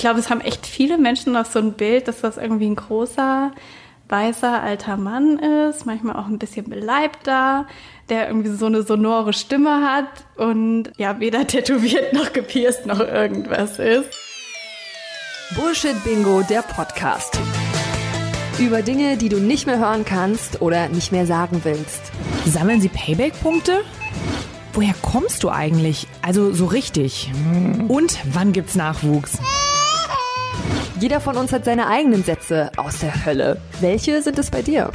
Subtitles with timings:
[0.00, 3.52] glaube, es haben echt viele Menschen noch so ein Bild, dass das irgendwie ein großer,
[4.08, 7.66] weißer, alter Mann ist, manchmal auch ein bisschen beleibter,
[8.08, 13.78] der irgendwie so eine sonore Stimme hat und ja, weder tätowiert noch gepierst noch irgendwas
[13.78, 14.10] ist.
[15.56, 17.38] Bullshit Bingo, der Podcast.
[18.58, 22.12] Über Dinge, die du nicht mehr hören kannst oder nicht mehr sagen willst.
[22.46, 23.80] Sammeln Sie Payback-Punkte?
[24.72, 26.06] Woher kommst du eigentlich?
[26.22, 27.32] Also so richtig.
[27.88, 29.38] Und wann gibt's Nachwuchs?
[31.00, 33.58] Jeder von uns hat seine eigenen Sätze aus der Hölle.
[33.80, 34.90] Welche sind es bei dir?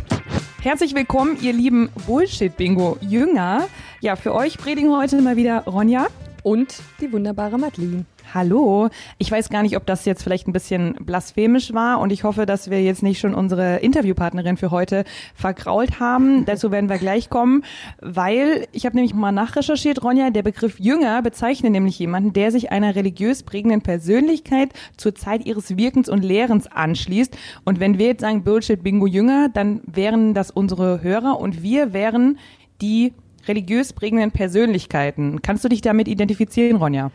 [0.62, 3.68] Herzlich willkommen, ihr lieben Bullshit-Bingo-Jünger.
[4.02, 6.06] Ja, für euch predigen heute mal wieder Ronja.
[6.44, 8.06] Und die wunderbare Madeline.
[8.34, 8.90] Hallo.
[9.18, 12.46] Ich weiß gar nicht, ob das jetzt vielleicht ein bisschen blasphemisch war und ich hoffe,
[12.46, 16.46] dass wir jetzt nicht schon unsere Interviewpartnerin für heute vergrault haben.
[16.46, 17.64] Dazu werden wir gleich kommen,
[18.02, 22.72] weil ich habe nämlich mal nachrecherchiert, Ronja, der Begriff Jünger bezeichnet nämlich jemanden, der sich
[22.72, 27.38] einer religiös prägenden Persönlichkeit zur Zeit ihres Wirkens und Lehrens anschließt.
[27.64, 31.94] Und wenn wir jetzt sagen Bullshit Bingo Jünger, dann wären das unsere Hörer und wir
[31.94, 32.38] wären
[32.82, 33.14] die
[33.48, 35.42] religiös prägenden Persönlichkeiten.
[35.42, 37.12] Kannst du dich damit identifizieren, Ronja?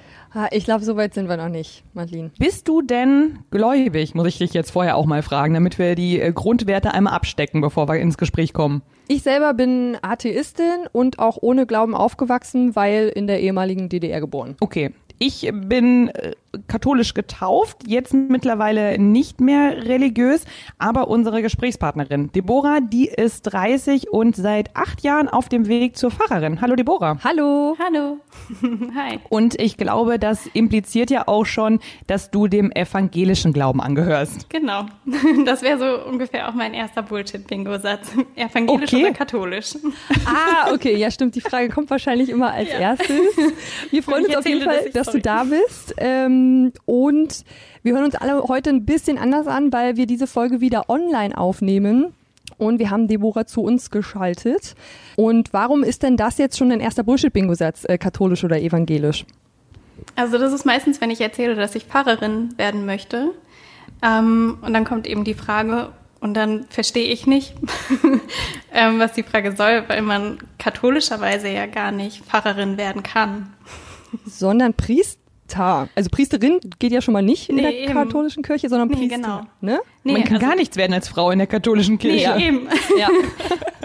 [0.52, 2.30] Ich glaube, so weit sind wir noch nicht, Madeline.
[2.38, 6.20] Bist du denn gläubig, muss ich dich jetzt vorher auch mal fragen, damit wir die
[6.20, 8.82] äh, Grundwerte einmal abstecken, bevor wir ins Gespräch kommen?
[9.08, 14.56] Ich selber bin Atheistin und auch ohne Glauben aufgewachsen, weil in der ehemaligen DDR geboren.
[14.60, 16.32] Okay, ich bin äh,
[16.66, 20.44] katholisch getauft, jetzt mittlerweile nicht mehr religiös,
[20.78, 26.10] aber unsere Gesprächspartnerin Deborah, die ist 30 und seit acht Jahren auf dem Weg zur
[26.10, 26.60] Pfarrerin.
[26.60, 27.18] Hallo Deborah.
[27.22, 27.76] Hallo.
[27.78, 28.18] Hallo.
[28.96, 29.18] Hi.
[29.28, 34.48] Und ich glaube, das impliziert ja auch schon, dass du dem evangelischen Glauben angehörst.
[34.50, 34.86] Genau.
[35.44, 38.10] Das wäre so ungefähr auch mein erster Bullshit-Bingo-Satz.
[38.36, 39.04] Evangelisch Okay.
[39.04, 39.74] oder katholisch?
[40.26, 41.34] Ah, okay, ja stimmt.
[41.34, 42.78] Die Frage kommt wahrscheinlich immer als Ja.
[42.80, 43.10] erstes.
[43.90, 45.94] Wir freuen uns auf jeden Fall, dass du da bist.
[45.98, 46.39] Ähm,
[46.84, 47.44] und
[47.82, 51.36] wir hören uns alle heute ein bisschen anders an, weil wir diese Folge wieder online
[51.36, 52.12] aufnehmen.
[52.58, 54.74] Und wir haben Deborah zu uns geschaltet.
[55.16, 59.24] Und warum ist denn das jetzt schon dein erster Bullshit-Bingo-Satz, äh, katholisch oder evangelisch?
[60.16, 63.30] Also das ist meistens, wenn ich erzähle, dass ich Pfarrerin werden möchte.
[64.02, 67.54] Ähm, und dann kommt eben die Frage, und dann verstehe ich nicht,
[68.72, 73.54] ähm, was die Frage soll, weil man katholischerweise ja gar nicht Pfarrerin werden kann.
[74.26, 74.74] Sondern
[75.50, 75.88] Priester.
[75.94, 77.92] Also Priesterin geht ja schon mal nicht in Nee, der eben.
[77.94, 79.16] katholischen Kirche, sondern Nee, Priester.
[79.16, 79.40] genau.
[79.60, 79.80] Ne?
[80.04, 82.36] Nee, Man kann also- gar nichts werden als Frau in der katholischen Nee, Kirche.
[82.40, 82.68] eben.
[82.98, 83.08] Ja.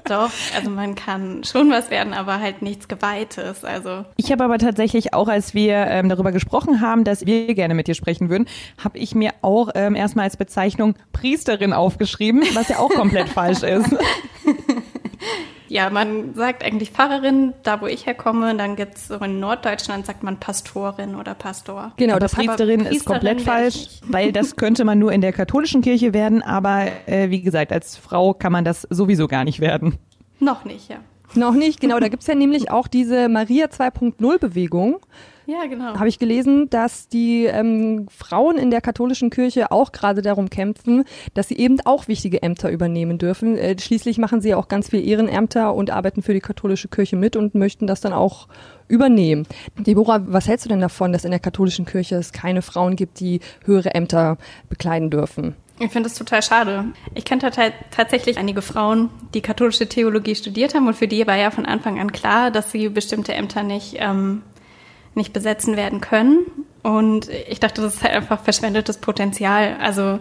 [0.07, 3.65] Doch, also man kann schon was werden, aber halt nichts Geweihtes.
[3.65, 7.73] Also Ich habe aber tatsächlich auch, als wir ähm, darüber gesprochen haben, dass wir gerne
[7.73, 8.45] mit dir sprechen würden,
[8.83, 13.63] habe ich mir auch ähm, erstmal als Bezeichnung Priesterin aufgeschrieben, was ja auch komplett falsch
[13.63, 13.95] ist.
[15.67, 18.55] Ja, man sagt eigentlich Pfarrerin, da wo ich herkomme.
[18.55, 21.93] Dann gibt's so in Norddeutschland sagt man Pastorin oder Pastor.
[21.97, 25.21] Genau, aber das hat Priesterin ist Priesterin komplett falsch, weil das könnte man nur in
[25.21, 29.43] der katholischen Kirche werden, aber äh, wie gesagt, als Frau kann man das sowieso gar
[29.43, 29.97] nicht werden.
[30.39, 30.97] Noch nicht, ja.
[31.33, 31.99] noch nicht, genau.
[31.99, 34.99] Da gibt's ja nämlich auch diese Maria 2.0 Bewegung.
[35.47, 35.95] Ja, genau.
[35.97, 41.03] habe ich gelesen, dass die ähm, Frauen in der katholischen Kirche auch gerade darum kämpfen,
[41.33, 43.57] dass sie eben auch wichtige Ämter übernehmen dürfen.
[43.57, 47.15] Äh, schließlich machen sie ja auch ganz viel Ehrenämter und arbeiten für die katholische Kirche
[47.15, 48.47] mit und möchten das dann auch
[48.87, 49.47] übernehmen.
[49.77, 53.19] Deborah, was hältst du denn davon, dass in der katholischen Kirche es keine Frauen gibt,
[53.19, 54.37] die höhere Ämter
[54.69, 55.55] bekleiden dürfen?
[55.79, 56.85] Ich finde das total schade.
[57.15, 61.35] Ich kenne tat- tatsächlich einige Frauen, die katholische Theologie studiert haben und für die war
[61.35, 64.41] ja von Anfang an klar, dass sie bestimmte Ämter nicht, ähm,
[65.15, 66.45] nicht besetzen werden können.
[66.83, 69.77] Und ich dachte, das ist halt einfach verschwendetes Potenzial.
[69.81, 70.19] Also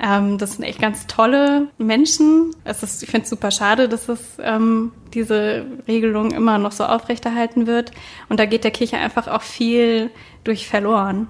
[0.00, 2.54] ähm, das sind echt ganz tolle Menschen.
[2.64, 6.84] Es ist, ich finde es super schade, dass es ähm, diese Regelung immer noch so
[6.84, 7.90] aufrechterhalten wird.
[8.28, 10.10] Und da geht der Kirche einfach auch viel
[10.44, 11.28] durch verloren.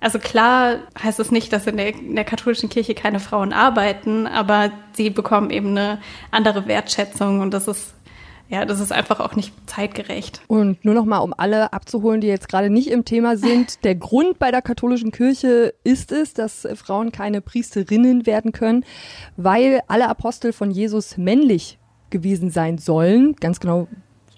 [0.00, 4.28] Also klar heißt es nicht, dass in der, in der katholischen Kirche keine Frauen arbeiten,
[4.28, 7.94] aber sie bekommen eben eine andere Wertschätzung und das ist
[8.48, 10.40] ja, das ist einfach auch nicht zeitgerecht.
[10.46, 13.94] Und nur noch mal, um alle abzuholen, die jetzt gerade nicht im Thema sind, der
[13.94, 18.84] Grund bei der katholischen Kirche ist es, dass Frauen keine Priesterinnen werden können,
[19.36, 21.78] weil alle Apostel von Jesus männlich
[22.10, 23.36] gewesen sein sollen.
[23.36, 23.86] Ganz genau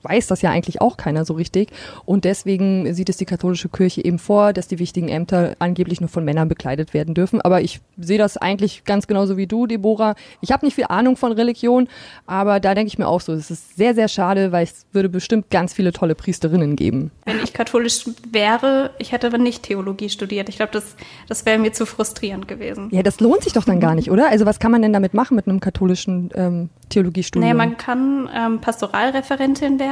[0.03, 1.71] weiß das ja eigentlich auch keiner so richtig.
[2.05, 6.09] Und deswegen sieht es die katholische Kirche eben vor, dass die wichtigen Ämter angeblich nur
[6.09, 7.41] von Männern bekleidet werden dürfen.
[7.41, 10.15] Aber ich sehe das eigentlich ganz genauso wie du, Deborah.
[10.41, 11.89] Ich habe nicht viel Ahnung von Religion,
[12.27, 15.09] aber da denke ich mir auch so, es ist sehr, sehr schade, weil es würde
[15.09, 17.11] bestimmt ganz viele tolle Priesterinnen geben.
[17.25, 20.49] Wenn ich katholisch wäre, ich hätte aber nicht Theologie studiert.
[20.49, 20.97] Ich glaube, das,
[21.29, 22.89] das wäre mir zu frustrierend gewesen.
[22.91, 24.29] Ja, das lohnt sich doch dann gar nicht, oder?
[24.29, 27.49] Also was kann man denn damit machen mit einem katholischen ähm, Theologiestudium?
[27.49, 29.90] Naja, man kann ähm, Pastoralreferentin werden.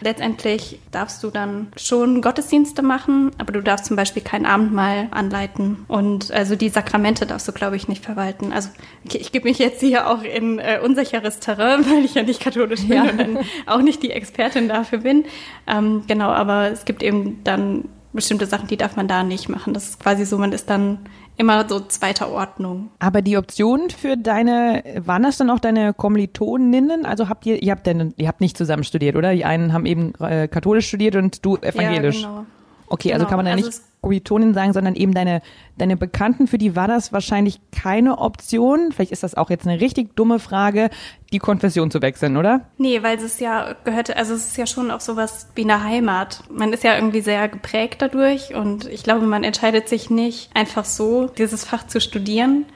[0.00, 5.84] Letztendlich darfst du dann schon Gottesdienste machen, aber du darfst zum Beispiel kein Abendmahl anleiten.
[5.88, 8.52] Und also die Sakramente darfst du, glaube ich, nicht verwalten.
[8.52, 8.70] Also
[9.04, 12.40] okay, ich gebe mich jetzt hier auch in äh, unsicheres Terrain, weil ich ja nicht
[12.40, 13.10] katholisch bin ja.
[13.10, 15.24] und dann auch nicht die Expertin dafür bin.
[15.66, 19.72] Ähm, genau, aber es gibt eben dann bestimmte Sachen, die darf man da nicht machen.
[19.72, 20.98] Das ist quasi so, man ist dann
[21.40, 22.90] immer so zweiter Ordnung.
[22.98, 27.06] Aber die Optionen für deine, waren das dann auch deine Kommilitoninnen?
[27.06, 29.32] Also habt ihr, ihr habt denn, ihr habt nicht zusammen studiert, oder?
[29.32, 32.22] Die einen haben eben äh, katholisch studiert und du evangelisch.
[32.22, 32.46] Ja, genau.
[32.92, 33.26] Okay, also genau.
[33.26, 35.42] also kann man da also nicht Kommilitonin sagen, sondern eben deine,
[35.78, 38.90] deine Bekannten, für die war das wahrscheinlich keine Option.
[38.92, 40.90] Vielleicht ist das auch jetzt eine richtig dumme Frage,
[41.32, 42.62] die Konfession zu wechseln, oder?
[42.78, 46.42] Nee, weil es ja gehörte, also es ist ja schon auch sowas wie eine Heimat.
[46.50, 50.84] Man ist ja irgendwie sehr geprägt dadurch und ich glaube, man entscheidet sich nicht einfach
[50.84, 52.66] so, dieses Fach zu studieren,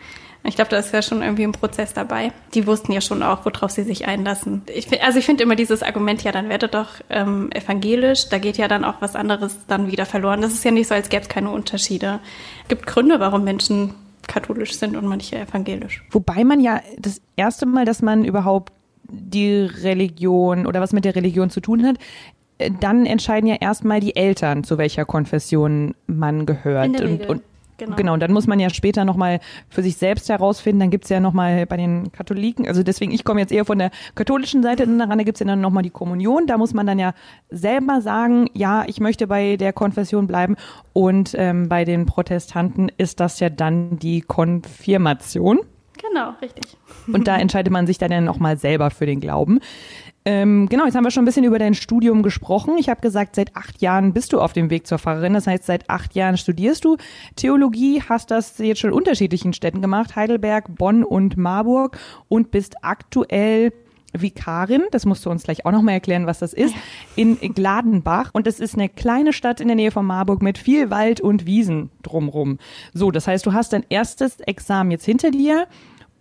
[0.46, 2.30] ich glaube, da ist ja schon irgendwie ein Prozess dabei.
[2.52, 4.62] Die wussten ja schon auch, worauf sie sich einlassen.
[4.72, 8.58] Ich, also ich finde immer dieses Argument, ja, dann werdet doch ähm, evangelisch, da geht
[8.58, 10.42] ja dann auch was anderes dann wieder verloren.
[10.42, 12.20] Das ist ja nicht so, als gäbe es keine Unterschiede.
[12.62, 13.94] Es gibt Gründe, warum Menschen
[14.26, 16.04] katholisch sind und manche evangelisch.
[16.10, 18.72] Wobei man ja das erste Mal, dass man überhaupt
[19.04, 21.96] die Religion oder was mit der Religion zu tun hat,
[22.58, 27.00] äh, dann entscheiden ja erstmal die Eltern, zu welcher Konfession man gehört.
[27.00, 27.42] Und, und
[27.84, 27.96] Genau.
[27.96, 31.20] genau, und dann muss man ja später nochmal für sich selbst herausfinden, dann gibt's ja
[31.20, 35.18] nochmal bei den Katholiken, also deswegen, ich komme jetzt eher von der katholischen Seite daran,
[35.18, 37.14] da gibt's ja dann nochmal die Kommunion, da muss man dann ja
[37.50, 40.56] selber sagen, ja, ich möchte bei der Konfession bleiben
[40.92, 45.60] und ähm, bei den Protestanten ist das ja dann die Konfirmation.
[46.00, 46.76] Genau, richtig.
[47.06, 49.60] Und da entscheidet man sich dann ja nochmal selber für den Glauben.
[50.26, 52.78] Ähm, genau, jetzt haben wir schon ein bisschen über dein Studium gesprochen.
[52.78, 55.34] Ich habe gesagt, seit acht Jahren bist du auf dem Weg zur Pfarrerin.
[55.34, 56.96] Das heißt, seit acht Jahren studierst du
[57.36, 61.98] Theologie, hast das jetzt schon in unterschiedlichen Städten gemacht, Heidelberg, Bonn und Marburg
[62.28, 63.72] und bist aktuell
[64.16, 66.74] Vikarin, das musst du uns gleich auch nochmal erklären, was das ist,
[67.16, 68.30] in Gladenbach.
[68.32, 71.46] Und das ist eine kleine Stadt in der Nähe von Marburg mit viel Wald und
[71.46, 72.58] Wiesen drumrum.
[72.92, 75.66] So, das heißt, du hast dein erstes Examen jetzt hinter dir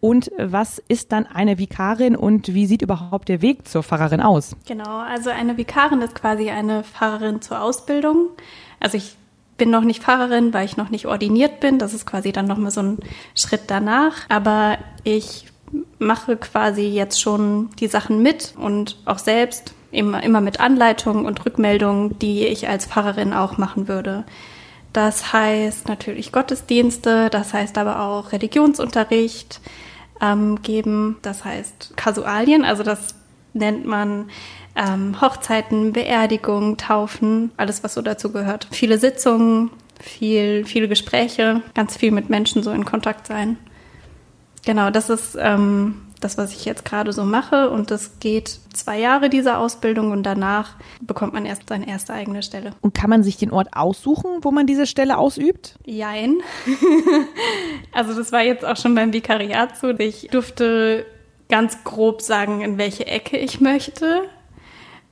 [0.03, 4.53] und was ist dann eine Vikarin und wie sieht überhaupt der Weg zur Pfarrerin aus?
[4.67, 8.27] Genau, also eine Vikarin ist quasi eine Pfarrerin zur Ausbildung.
[8.81, 9.15] Also ich
[9.55, 11.79] bin noch nicht Pfarrerin, weil ich noch nicht ordiniert bin.
[11.79, 12.97] Das ist quasi dann nochmal so ein
[13.33, 14.25] Schritt danach.
[14.27, 15.45] Aber ich
[15.99, 21.45] mache quasi jetzt schon die Sachen mit und auch selbst immer, immer mit Anleitungen und
[21.45, 24.25] Rückmeldungen, die ich als Pfarrerin auch machen würde.
[24.91, 29.61] Das heißt natürlich Gottesdienste, das heißt aber auch Religionsunterricht,
[30.23, 31.17] ähm, geben.
[31.21, 33.15] Das heißt Kasualien, also das
[33.53, 34.29] nennt man
[34.75, 38.67] ähm, Hochzeiten, Beerdigungen, Taufen, alles was so dazu gehört.
[38.71, 43.57] Viele Sitzungen, viel, viele Gespräche, ganz viel mit Menschen so in Kontakt sein.
[44.65, 47.69] Genau, das ist ähm, das, was ich jetzt gerade so mache.
[47.69, 50.11] Und das geht zwei Jahre, diese Ausbildung.
[50.11, 52.71] Und danach bekommt man erst seine erste eigene Stelle.
[52.81, 55.77] Und kann man sich den Ort aussuchen, wo man diese Stelle ausübt?
[55.85, 56.37] Jein.
[57.91, 59.89] also das war jetzt auch schon beim Vikariat so.
[59.89, 61.05] Ich durfte
[61.49, 64.23] ganz grob sagen, in welche Ecke ich möchte.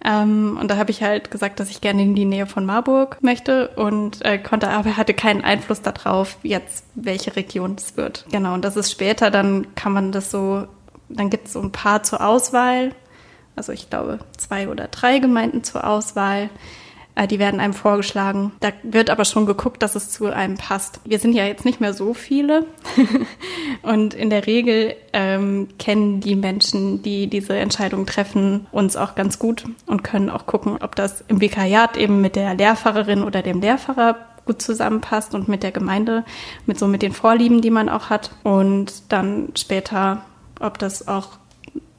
[0.03, 3.17] Ähm, und da habe ich halt gesagt, dass ich gerne in die Nähe von Marburg
[3.21, 8.25] möchte und äh, konnte aber hatte keinen Einfluss darauf, jetzt welche Region es wird.
[8.31, 10.65] Genau, und das ist später, dann kann man das so
[11.15, 12.93] dann gibt es so ein paar zur Auswahl.
[13.55, 16.49] Also ich glaube zwei oder drei Gemeinden zur Auswahl.
[17.15, 18.51] Äh, die werden einem vorgeschlagen.
[18.59, 21.01] Da wird aber schon geguckt, dass es zu einem passt.
[21.05, 22.65] Wir sind ja jetzt nicht mehr so viele.
[23.81, 29.39] und in der Regel ähm, kennen die Menschen, die diese Entscheidung treffen, uns auch ganz
[29.39, 33.61] gut und können auch gucken, ob das im Vikariat eben mit der Lehrfahrerin oder dem
[33.61, 36.23] Lehrfahrer gut zusammenpasst und mit der Gemeinde,
[36.65, 38.31] mit so mit den Vorlieben, die man auch hat.
[38.43, 40.23] Und dann später
[40.61, 41.39] ob das auch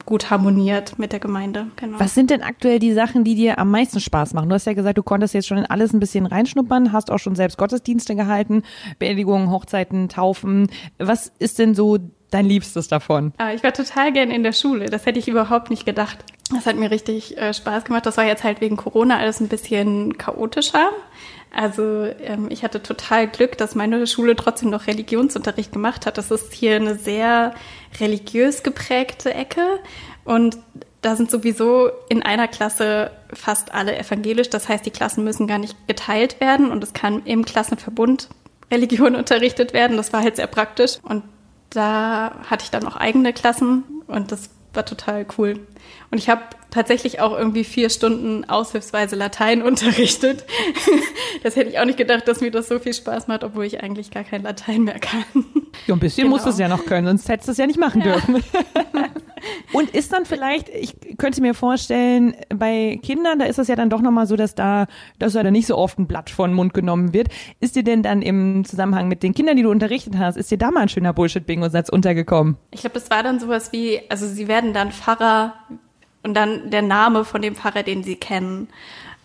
[0.04, 1.68] gut harmoniert mit der Gemeinde.
[1.76, 1.98] Genau.
[2.00, 4.48] Was sind denn aktuell die Sachen, die dir am meisten Spaß machen?
[4.48, 7.18] Du hast ja gesagt, du konntest jetzt schon in alles ein bisschen reinschnuppern, hast auch
[7.18, 8.62] schon selbst Gottesdienste gehalten,
[8.98, 10.68] Beerdigungen, Hochzeiten, Taufen.
[10.98, 11.98] Was ist denn so
[12.30, 13.32] dein Liebstes davon?
[13.38, 14.86] Ah, ich war total gern in der Schule.
[14.86, 16.24] Das hätte ich überhaupt nicht gedacht.
[16.52, 18.04] Das hat mir richtig äh, Spaß gemacht.
[18.04, 20.90] Das war jetzt halt wegen Corona alles ein bisschen chaotischer.
[21.54, 26.16] Also ähm, ich hatte total Glück, dass meine Schule trotzdem noch Religionsunterricht gemacht hat.
[26.16, 27.54] Das ist hier eine sehr
[28.00, 29.80] religiös geprägte Ecke
[30.24, 30.56] und
[31.02, 34.48] da sind sowieso in einer Klasse fast alle evangelisch.
[34.48, 38.28] Das heißt, die Klassen müssen gar nicht geteilt werden und es kann im Klassenverbund
[38.70, 39.98] Religion unterrichtet werden.
[39.98, 41.22] Das war halt sehr praktisch und
[41.70, 45.60] da hatte ich dann auch eigene Klassen und das war total cool.
[46.10, 50.44] Und ich habe tatsächlich auch irgendwie vier Stunden aushilfsweise Latein unterrichtet.
[51.42, 53.82] Das hätte ich auch nicht gedacht, dass mir das so viel Spaß macht, obwohl ich
[53.82, 55.24] eigentlich gar kein Latein mehr kann.
[55.86, 56.34] Ja, ein bisschen genau.
[56.34, 58.12] musst du es ja noch können, sonst hättest du es ja nicht machen ja.
[58.12, 58.42] dürfen.
[59.72, 63.90] Und ist dann vielleicht, ich könnte mir vorstellen, bei Kindern, da ist es ja dann
[63.90, 64.86] doch nochmal so, dass da,
[65.18, 67.28] dass da nicht so oft ein Blatt vor den Mund genommen wird.
[67.58, 70.58] Ist dir denn dann im Zusammenhang mit den Kindern, die du unterrichtet hast, ist dir
[70.58, 72.56] da mal ein schöner Bullshit-Bingo-Satz untergekommen?
[72.70, 75.54] Ich glaube, das war dann sowas wie, also sie werden dann Pfarrer
[76.22, 78.68] und dann der Name von dem Pfarrer, den sie kennen.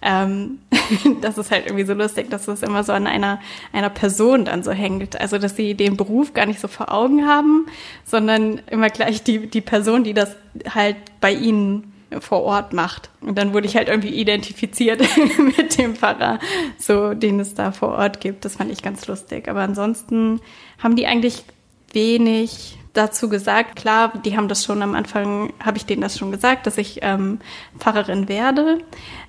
[0.02, 0.60] Ähm,
[1.22, 3.40] das ist halt irgendwie so lustig, dass das immer so an einer,
[3.74, 5.20] einer Person dann so hängt.
[5.20, 7.68] Also, dass sie den Beruf gar nicht so vor Augen haben,
[8.06, 10.36] sondern immer gleich die, die Person, die das
[10.74, 13.10] halt bei ihnen vor Ort macht.
[13.22, 15.02] Und dann wurde ich halt irgendwie identifiziert
[15.58, 16.40] mit dem Pfarrer,
[16.78, 18.46] so den es da vor Ort gibt.
[18.46, 19.50] Das fand ich ganz lustig.
[19.50, 20.40] Aber ansonsten
[20.80, 21.44] haben die eigentlich
[21.92, 23.76] wenig dazu gesagt.
[23.76, 27.00] Klar, die haben das schon am Anfang, habe ich denen das schon gesagt, dass ich
[27.02, 27.40] ähm,
[27.78, 28.80] Pfarrerin werde.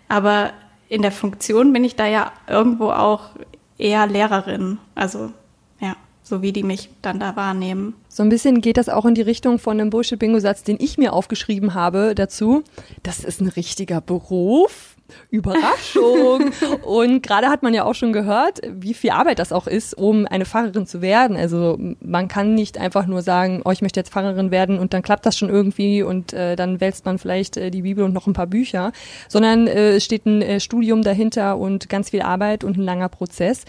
[0.08, 0.52] Aber
[0.88, 3.30] in der Funktion bin ich da ja irgendwo auch
[3.76, 4.78] eher Lehrerin.
[4.94, 5.32] Also
[5.80, 7.94] ja, so wie die mich dann da wahrnehmen.
[8.08, 11.12] So ein bisschen geht das auch in die Richtung von einem Bullshit-Bingo-Satz, den ich mir
[11.12, 12.64] aufgeschrieben habe dazu.
[13.02, 14.96] Das ist ein richtiger Beruf.
[15.31, 16.50] Überraschung.
[16.83, 20.27] und gerade hat man ja auch schon gehört, wie viel Arbeit das auch ist, um
[20.27, 21.37] eine Pfarrerin zu werden.
[21.37, 25.03] Also man kann nicht einfach nur sagen, oh, ich möchte jetzt Pfarrerin werden und dann
[25.03, 28.27] klappt das schon irgendwie und äh, dann wälzt man vielleicht äh, die Bibel und noch
[28.27, 28.93] ein paar Bücher,
[29.29, 33.09] sondern äh, es steht ein äh, Studium dahinter und ganz viel Arbeit und ein langer
[33.09, 33.65] Prozess.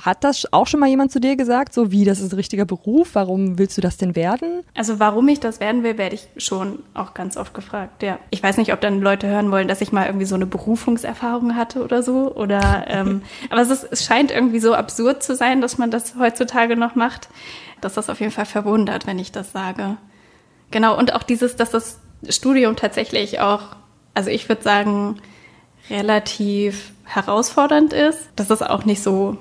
[0.00, 2.64] Hat das auch schon mal jemand zu dir gesagt, so wie, das ist ein richtiger
[2.64, 4.62] Beruf, warum willst du das denn werden?
[4.76, 8.18] Also warum ich das werden will, werde ich schon auch ganz oft gefragt, ja.
[8.30, 11.56] Ich weiß nicht, ob dann Leute hören wollen, dass ich mal irgendwie so eine Berufungserfahrung
[11.56, 15.60] hatte oder so, oder, ähm, aber es, ist, es scheint irgendwie so absurd zu sein,
[15.60, 17.28] dass man das heutzutage noch macht,
[17.80, 19.96] dass das auf jeden Fall verwundert, wenn ich das sage.
[20.70, 23.76] Genau, und auch dieses, dass das Studium tatsächlich auch,
[24.14, 25.20] also ich würde sagen,
[25.90, 28.28] relativ herausfordernd ist.
[28.36, 29.38] Das ist auch nicht so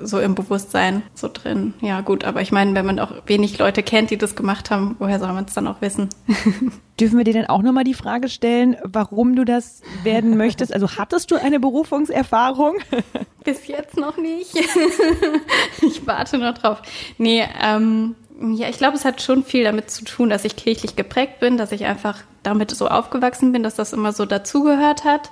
[0.00, 1.74] so im Bewusstsein so drin.
[1.80, 4.96] Ja, gut, aber ich meine, wenn man auch wenig Leute kennt, die das gemacht haben,
[4.98, 6.08] woher soll man es dann auch wissen?
[7.00, 10.72] Dürfen wir dir denn auch nochmal die Frage stellen, warum du das werden möchtest?
[10.72, 12.76] Also hattest du eine Berufungserfahrung?
[13.44, 14.54] Bis jetzt noch nicht.
[15.82, 16.82] ich warte noch drauf.
[17.18, 20.96] Nee, ähm, ja, ich glaube, es hat schon viel damit zu tun, dass ich kirchlich
[20.96, 25.30] geprägt bin, dass ich einfach damit so aufgewachsen bin, dass das immer so dazugehört hat.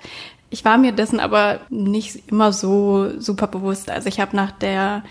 [0.51, 3.91] Ich war mir dessen aber nicht immer so super bewusst.
[3.91, 5.03] Also ich habe nach der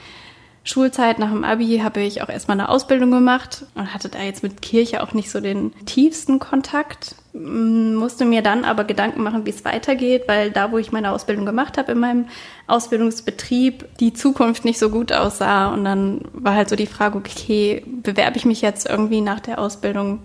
[0.66, 4.44] Schulzeit, nach dem Abi, habe ich auch erstmal eine Ausbildung gemacht und hatte da jetzt
[4.44, 7.16] mit Kirche auch nicht so den tiefsten Kontakt.
[7.34, 11.46] Musste mir dann aber Gedanken machen, wie es weitergeht, weil da, wo ich meine Ausbildung
[11.46, 12.26] gemacht habe, in meinem
[12.68, 15.74] Ausbildungsbetrieb, die Zukunft nicht so gut aussah.
[15.74, 19.60] Und dann war halt so die Frage, okay, bewerbe ich mich jetzt irgendwie nach der
[19.60, 20.20] Ausbildung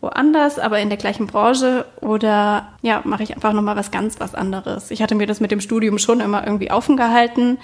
[0.00, 4.34] woanders, aber in der gleichen Branche oder ja, mache ich einfach nochmal was ganz was
[4.34, 4.90] anderes.
[4.90, 7.58] Ich hatte mir das mit dem Studium schon immer irgendwie offen gehalten.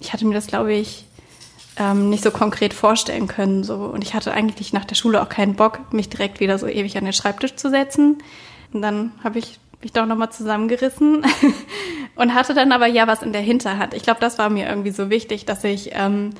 [0.00, 1.04] Ich hatte mir das, glaube ich,
[1.78, 3.62] ähm, nicht so konkret vorstellen können.
[3.62, 3.76] So.
[3.76, 6.96] Und ich hatte eigentlich nach der Schule auch keinen Bock, mich direkt wieder so ewig
[6.98, 8.18] an den Schreibtisch zu setzen.
[8.72, 11.24] Und dann habe ich mich doch nochmal zusammengerissen
[12.16, 13.94] und hatte dann aber ja was in der Hinterhand.
[13.94, 16.30] Ich glaube, das war mir irgendwie so wichtig, dass ich ähm,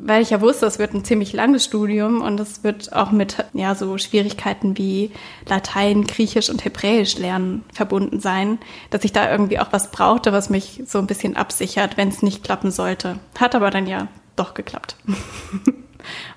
[0.00, 3.44] weil ich ja wusste, es wird ein ziemlich langes Studium und es wird auch mit
[3.52, 5.10] ja so Schwierigkeiten wie
[5.46, 8.58] Latein, Griechisch und Hebräisch lernen verbunden sein,
[8.90, 12.22] dass ich da irgendwie auch was brauchte, was mich so ein bisschen absichert, wenn es
[12.22, 13.18] nicht klappen sollte.
[13.38, 14.96] Hat aber dann ja doch geklappt.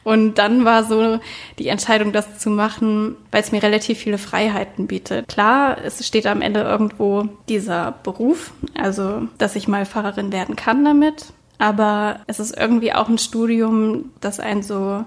[0.03, 1.19] Und dann war so
[1.59, 5.27] die Entscheidung, das zu machen, weil es mir relativ viele Freiheiten bietet.
[5.27, 10.83] Klar, es steht am Ende irgendwo dieser Beruf, also dass ich mal Pfarrerin werden kann
[10.83, 11.33] damit.
[11.61, 15.05] Aber es ist irgendwie auch ein Studium, das einen so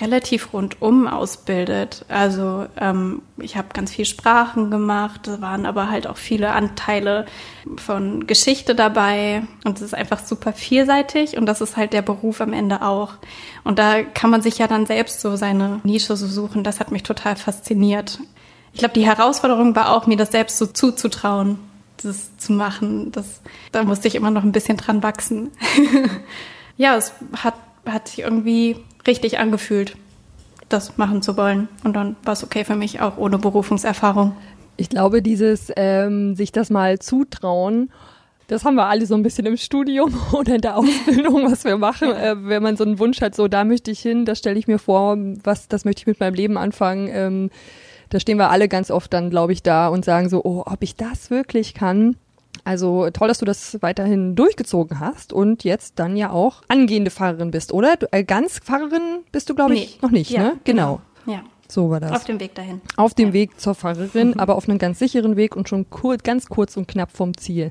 [0.00, 2.04] relativ rundum ausbildet.
[2.06, 7.26] Also ähm, ich habe ganz viel Sprachen gemacht, da waren aber halt auch viele Anteile
[7.78, 12.40] von Geschichte dabei und es ist einfach super vielseitig und das ist halt der Beruf
[12.40, 13.14] am Ende auch.
[13.64, 16.62] Und da kann man sich ja dann selbst so seine Nische so suchen.
[16.62, 18.20] Das hat mich total fasziniert.
[18.72, 21.58] Ich glaube, die Herausforderung war auch, mir das selbst so zuzutrauen
[22.04, 23.12] das zu machen.
[23.12, 23.40] Das,
[23.72, 25.50] da musste ich immer noch ein bisschen dran wachsen.
[26.76, 27.54] ja, es hat,
[27.86, 28.76] hat sich irgendwie
[29.06, 29.96] richtig angefühlt,
[30.68, 31.68] das machen zu wollen.
[31.84, 34.36] Und dann war es okay für mich, auch ohne Berufungserfahrung.
[34.76, 37.90] Ich glaube, dieses ähm, sich das mal zutrauen,
[38.48, 41.76] das haben wir alle so ein bisschen im Studium oder in der Ausbildung, was wir
[41.76, 42.10] machen.
[42.10, 44.66] Äh, wenn man so einen Wunsch hat, so da möchte ich hin, das stelle ich
[44.66, 47.08] mir vor, was, das möchte ich mit meinem Leben anfangen.
[47.12, 47.50] Ähm,
[48.10, 50.82] da stehen wir alle ganz oft dann, glaube ich, da und sagen so, oh, ob
[50.82, 52.16] ich das wirklich kann.
[52.64, 57.50] Also toll, dass du das weiterhin durchgezogen hast und jetzt dann ja auch angehende Pfarrerin
[57.50, 57.96] bist, oder?
[57.96, 59.98] Du, äh, ganz Pfarrerin bist du, glaube ich, Nee.
[60.02, 60.52] noch nicht, Ja, ne?
[60.64, 61.00] Genau.
[61.24, 62.10] Ja, So war das.
[62.12, 62.80] auf dem Weg dahin.
[62.96, 63.32] Auf dem Ja.
[63.34, 66.88] Weg zur Pfarrerin, aber auf einem ganz sicheren Weg und schon kur ganz kurz und
[66.88, 67.70] knapp vom Ziel.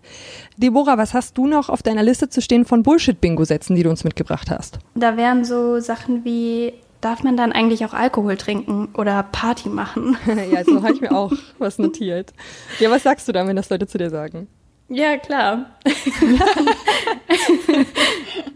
[0.57, 4.03] Deborah, was hast du noch auf deiner Liste zu stehen von Bullshit-Bingo-Sätzen, die du uns
[4.03, 4.79] mitgebracht hast?
[4.95, 10.17] Da wären so Sachen wie, darf man dann eigentlich auch Alkohol trinken oder Party machen?
[10.51, 12.33] ja, so habe ich mir auch was notiert.
[12.79, 14.47] Ja, was sagst du dann, wenn das Leute zu dir sagen?
[14.89, 15.65] Ja, klar.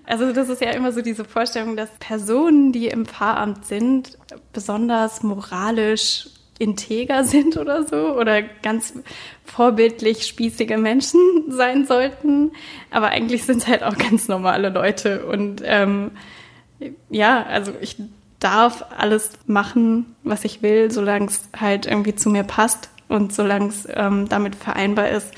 [0.05, 4.17] also das ist ja immer so diese Vorstellung, dass Personen, die im Pfarramt sind,
[4.53, 8.93] besonders moralisch integer sind oder so oder ganz
[9.43, 11.19] vorbildlich spießige Menschen
[11.49, 12.51] sein sollten.
[12.91, 15.25] Aber eigentlich sind es halt auch ganz normale Leute.
[15.25, 16.11] Und ähm,
[17.09, 17.97] ja, also ich
[18.41, 23.67] darf alles machen, was ich will, solange es halt irgendwie zu mir passt und solange
[23.67, 25.31] es ähm, damit vereinbar ist.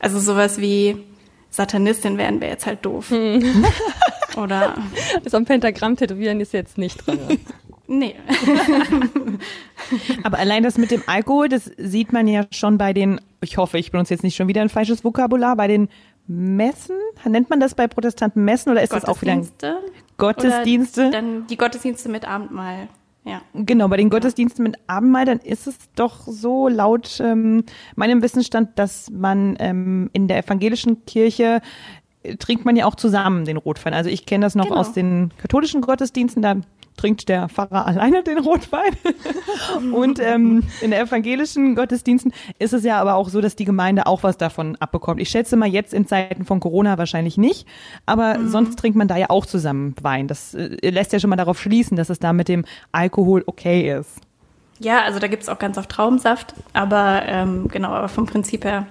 [0.00, 0.96] Also sowas wie
[1.50, 3.12] Satanistin werden wäre jetzt halt doof.
[4.36, 4.76] Oder
[5.24, 7.18] Das am Pentagramm tätowieren ist jetzt nicht drin.
[7.86, 8.14] nee.
[10.22, 13.78] Aber allein das mit dem Alkohol, das sieht man ja schon bei den, ich hoffe,
[13.78, 15.88] ich benutze jetzt nicht schon wieder ein falsches Vokabular, bei den
[16.28, 16.96] Messen?
[17.24, 19.78] Nennt man das bei Protestanten Messen oder ist das auch wieder ein Gottesdienste.
[20.18, 21.00] Gottesdienste?
[21.02, 22.88] Oder dann die Gottesdienste mit Abendmahl.
[23.24, 23.42] Ja.
[23.54, 28.78] Genau, bei den Gottesdiensten mit Abendmahl, dann ist es doch so laut ähm, meinem Wissensstand,
[28.78, 31.60] dass man ähm, in der evangelischen Kirche
[32.22, 33.92] äh, trinkt man ja auch zusammen den Rotwein.
[33.92, 34.76] Also ich kenne das noch Genau.
[34.78, 36.56] aus den katholischen Gottesdiensten, da
[36.98, 38.92] trinkt der Pfarrer alleine den Rotwein.
[39.92, 44.06] Und ähm, in der evangelischen Gottesdiensten ist es ja aber auch so, dass die Gemeinde
[44.06, 45.20] auch was davon abbekommt.
[45.20, 47.66] Ich schätze mal jetzt in Zeiten von Corona wahrscheinlich nicht,
[48.04, 50.28] aber sonst trinkt man da ja auch zusammen Wein.
[50.28, 53.96] Das äh, lässt ja schon mal darauf schließen, dass es da mit dem Alkohol okay
[53.96, 54.20] ist.
[54.80, 58.64] Ja, also da gibt es auch ganz oft Traubensaft, aber ähm, genau, aber vom Prinzip
[58.64, 58.86] her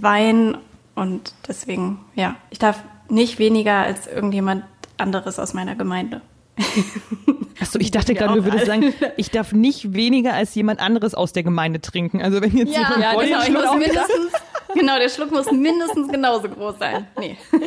[0.00, 0.56] Wein
[0.94, 4.64] und deswegen, ja, ich darf nicht weniger als irgendjemand
[4.98, 6.20] anderes aus meiner Gemeinde.
[7.60, 11.14] Achso, ich dachte Ja, gerade, du würdest sagen, ich darf nicht weniger als jemand anderes
[11.14, 12.22] aus der Gemeinde trinken.
[12.22, 14.32] Also wenn jetzt jemand ja genau, Schluck muss mindestens,
[14.74, 17.06] genau, der Schluck muss mindestens genauso groß sein.
[17.18, 17.36] Nee.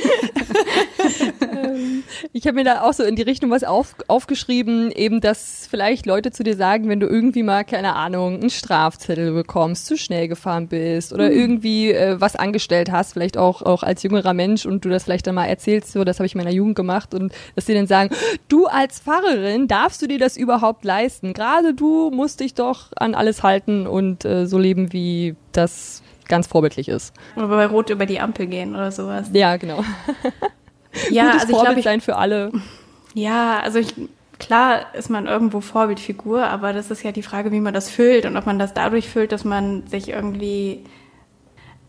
[2.34, 6.06] Ich habe mir da auch so in die Richtung was auf, aufgeschrieben, eben, dass vielleicht
[6.06, 10.28] Leute zu dir sagen, wenn du irgendwie mal, keine Ahnung, einen Strafzettel bekommst, zu schnell
[10.28, 14.86] gefahren bist oder irgendwie äh, was angestellt hast, vielleicht auch, auch als jüngerer Mensch und
[14.86, 17.34] du das vielleicht dann mal erzählst, so, das habe ich in meiner Jugend gemacht und
[17.56, 18.16] dass die dann sagen,
[18.48, 21.34] du als Pfarrerin, darfst du dir das überhaupt leisten?
[21.34, 26.48] Gerade du musst dich doch an alles halten und äh, so leben, wie das ganz
[26.48, 27.14] vorbildlich ist.
[27.36, 29.30] Oder bei Rot über die Ampel gehen oder sowas.
[29.34, 29.84] Ja, genau.
[31.10, 32.52] Ja, Gutes also ich Vorbild glaube, ich, sein für alle.
[33.14, 33.94] ja, also ich,
[34.40, 38.26] klar ist man irgendwo Vorbildfigur, aber das ist ja die Frage, wie man das füllt
[38.26, 40.84] und ob man das dadurch füllt, dass man sich irgendwie,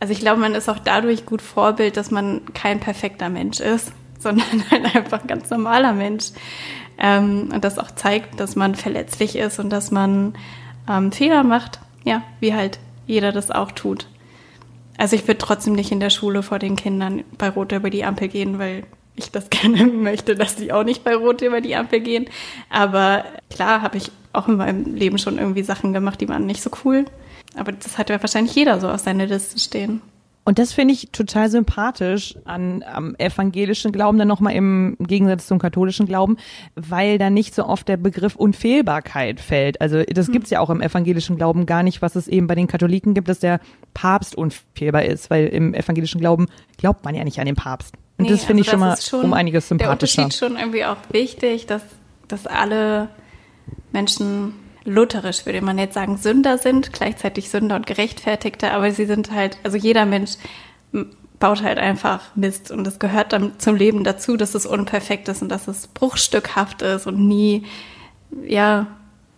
[0.00, 3.92] also ich glaube, man ist auch dadurch gut Vorbild, dass man kein perfekter Mensch ist,
[4.18, 6.30] sondern halt einfach ein ganz normaler Mensch.
[6.98, 10.34] Ähm, und das auch zeigt, dass man verletzlich ist und dass man
[10.88, 14.06] ähm, Fehler macht, ja, wie halt jeder das auch tut.
[14.98, 18.04] Also ich würde trotzdem nicht in der Schule vor den Kindern bei Rot über die
[18.04, 21.76] Ampel gehen, weil ich das gerne möchte, dass die auch nicht bei Rot über die
[21.76, 22.26] Ampel gehen.
[22.70, 26.62] Aber klar habe ich auch in meinem Leben schon irgendwie Sachen gemacht, die waren nicht
[26.62, 27.04] so cool.
[27.56, 30.02] Aber das hat ja wahrscheinlich jeder so auf seiner Liste stehen.
[30.46, 35.58] Und das finde ich total sympathisch an am evangelischen Glauben, dann nochmal im Gegensatz zum
[35.58, 36.36] katholischen Glauben,
[36.76, 39.80] weil da nicht so oft der Begriff Unfehlbarkeit fällt.
[39.80, 42.68] Also das gibt's ja auch im evangelischen Glauben gar nicht, was es eben bei den
[42.68, 43.58] Katholiken gibt, dass der
[43.92, 46.46] Papst unfehlbar ist, weil im evangelischen Glauben
[46.78, 47.96] glaubt man ja nicht an den Papst.
[48.16, 50.22] Und Nee, das finde also ich schon mal schon um einiges Der sympathischer.
[50.22, 51.82] Unterschied schon irgendwie auch wichtig, dass,
[52.28, 53.08] dass alle
[53.90, 54.54] Menschen
[54.86, 59.58] lutherisch, würde man jetzt sagen, Sünder sind, gleichzeitig Sünder und Gerechtfertigte, aber sie sind halt,
[59.62, 60.32] also jeder Mensch
[61.38, 65.42] baut halt einfach Mist und es gehört dann zum Leben dazu, dass es unperfekt ist
[65.42, 67.66] und dass es bruchstückhaft ist und nie,
[68.46, 68.86] ja,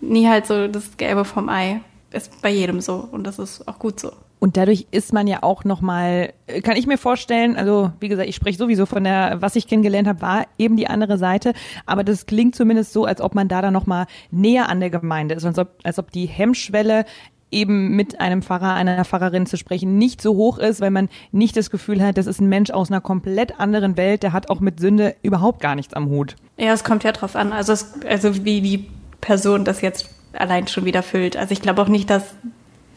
[0.01, 1.81] nie halt so das Gelbe vom Ei.
[2.11, 4.13] Ist bei jedem so und das ist auch gut so.
[4.39, 8.37] Und dadurch ist man ja auch nochmal, kann ich mir vorstellen, also wie gesagt, ich
[8.37, 11.55] spreche sowieso von der, was ich kennengelernt habe, war eben die andere Seite,
[11.87, 15.35] aber das klingt zumindest so, als ob man da dann nochmal näher an der Gemeinde
[15.35, 17.05] ist, als ob, als ob die Hemmschwelle
[17.51, 21.57] eben mit einem Pfarrer, einer Pfarrerin zu sprechen, nicht so hoch ist, weil man nicht
[21.57, 24.61] das Gefühl hat, das ist ein Mensch aus einer komplett anderen Welt, der hat auch
[24.61, 26.37] mit Sünde überhaupt gar nichts am Hut.
[26.59, 27.53] Ja, es kommt ja drauf an.
[27.53, 31.37] Also, es, also wie die Person das jetzt allein schon wieder füllt.
[31.37, 32.35] Also ich glaube auch nicht, dass,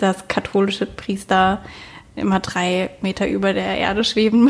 [0.01, 1.61] dass katholische Priester
[2.15, 4.49] immer drei Meter über der Erde schweben.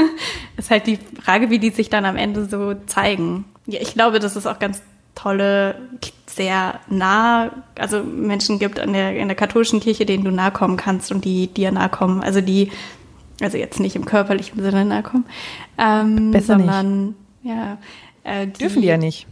[0.56, 3.44] ist halt die Frage, wie die sich dann am Ende so zeigen.
[3.66, 4.82] Ja, ich glaube, dass es auch ganz
[5.14, 5.76] tolle,
[6.26, 10.76] sehr nah, also Menschen gibt an der, in der katholischen Kirche, denen du nahe kommen
[10.76, 12.22] kannst und die dir nahe kommen.
[12.22, 12.72] Also die
[13.40, 15.26] Also jetzt nicht im körperlichen Sinne nahe kommen.
[15.78, 17.06] Ähm, Besser sondern,
[17.42, 17.54] nicht.
[17.54, 17.78] ja.
[18.24, 19.26] Äh, die, Dürfen die ja nicht.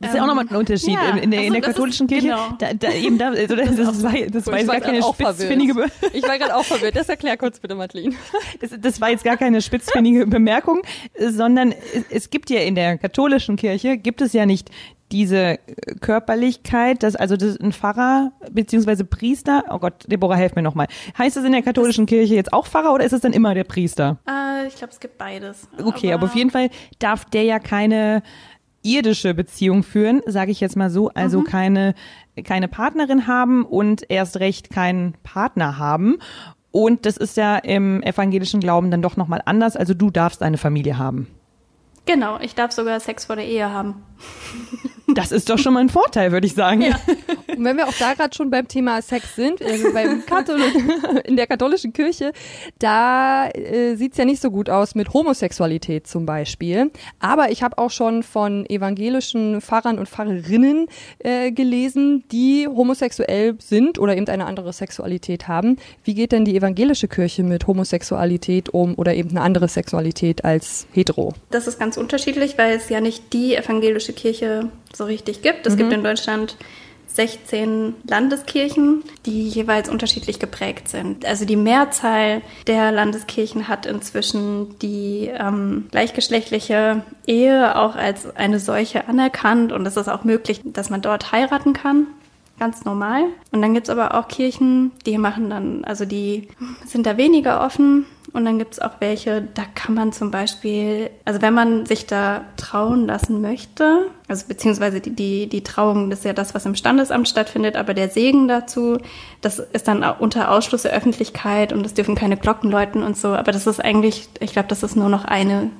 [0.00, 2.06] Das ist ja auch nochmal ein Unterschied ja, in, in, der, also in der katholischen
[2.06, 2.28] ist, Kirche.
[2.28, 2.54] Genau.
[2.58, 5.74] Da, da, eben da, also das, das, war, das war jetzt gar keine spitzfindige
[6.12, 6.96] Ich war gerade auch verwirrt.
[6.96, 8.14] Das erklär kurz bitte, Madeline.
[8.60, 10.82] Das, das war jetzt gar keine spitzfindige Bemerkung,
[11.18, 14.70] sondern es, es gibt ja in der katholischen Kirche, gibt es ja nicht
[15.12, 15.58] diese
[16.00, 20.86] Körperlichkeit, dass also das ein Pfarrer beziehungsweise Priester, oh Gott, Deborah, helf mir nochmal.
[21.16, 23.64] Heißt es in der katholischen Kirche jetzt auch Pfarrer oder ist es dann immer der
[23.64, 24.18] Priester?
[24.26, 25.68] Äh, ich glaube, es gibt beides.
[25.84, 28.22] Okay, aber, aber auf jeden Fall darf der ja keine
[28.82, 31.44] irdische Beziehung führen, sage ich jetzt mal so, also mhm.
[31.44, 31.94] keine
[32.44, 36.18] keine Partnerin haben und erst recht keinen Partner haben.
[36.70, 39.76] Und das ist ja im evangelischen Glauben dann doch nochmal anders.
[39.76, 41.26] Also du darfst eine Familie haben.
[42.06, 44.02] Genau, ich darf sogar Sex vor der Ehe haben.
[45.08, 46.82] Das ist doch schon mal ein Vorteil, würde ich sagen.
[46.82, 47.00] Ja.
[47.48, 50.22] Und wenn wir auch da gerade schon beim Thema Sex sind, also beim
[51.24, 52.32] in der katholischen Kirche,
[52.78, 56.90] da äh, sieht's ja nicht so gut aus mit Homosexualität zum Beispiel.
[57.20, 60.86] Aber ich habe auch schon von evangelischen Pfarrern und Pfarrerinnen
[61.18, 65.76] äh, gelesen, die homosexuell sind oder eben eine andere Sexualität haben.
[66.04, 70.86] Wie geht denn die evangelische Kirche mit Homosexualität um oder eben eine andere Sexualität als
[70.92, 71.34] hetero?
[71.50, 75.66] Das ist ganz unterschiedlich, weil es ja nicht die evangelische Kirche so richtig gibt.
[75.66, 75.78] Es mhm.
[75.78, 76.56] gibt in Deutschland
[77.14, 81.26] 16 Landeskirchen, die jeweils unterschiedlich geprägt sind.
[81.26, 89.08] Also die Mehrzahl der Landeskirchen hat inzwischen die ähm, gleichgeschlechtliche Ehe auch als eine solche
[89.08, 92.06] anerkannt und es ist auch möglich, dass man dort heiraten kann.
[92.58, 93.24] Ganz normal.
[93.50, 96.48] Und dann gibt es aber auch Kirchen, die machen dann, also die
[96.86, 101.10] sind da weniger offen und dann gibt es auch welche, da kann man zum Beispiel,
[101.26, 106.20] also wenn man sich da trauen lassen möchte, also beziehungsweise die, die, die Trauung, das
[106.20, 108.98] ist ja das, was im Standesamt stattfindet, aber der Segen dazu,
[109.42, 113.28] das ist dann unter Ausschluss der Öffentlichkeit und es dürfen keine Glocken läuten und so.
[113.28, 115.70] Aber das ist eigentlich, ich glaube, das ist nur noch eine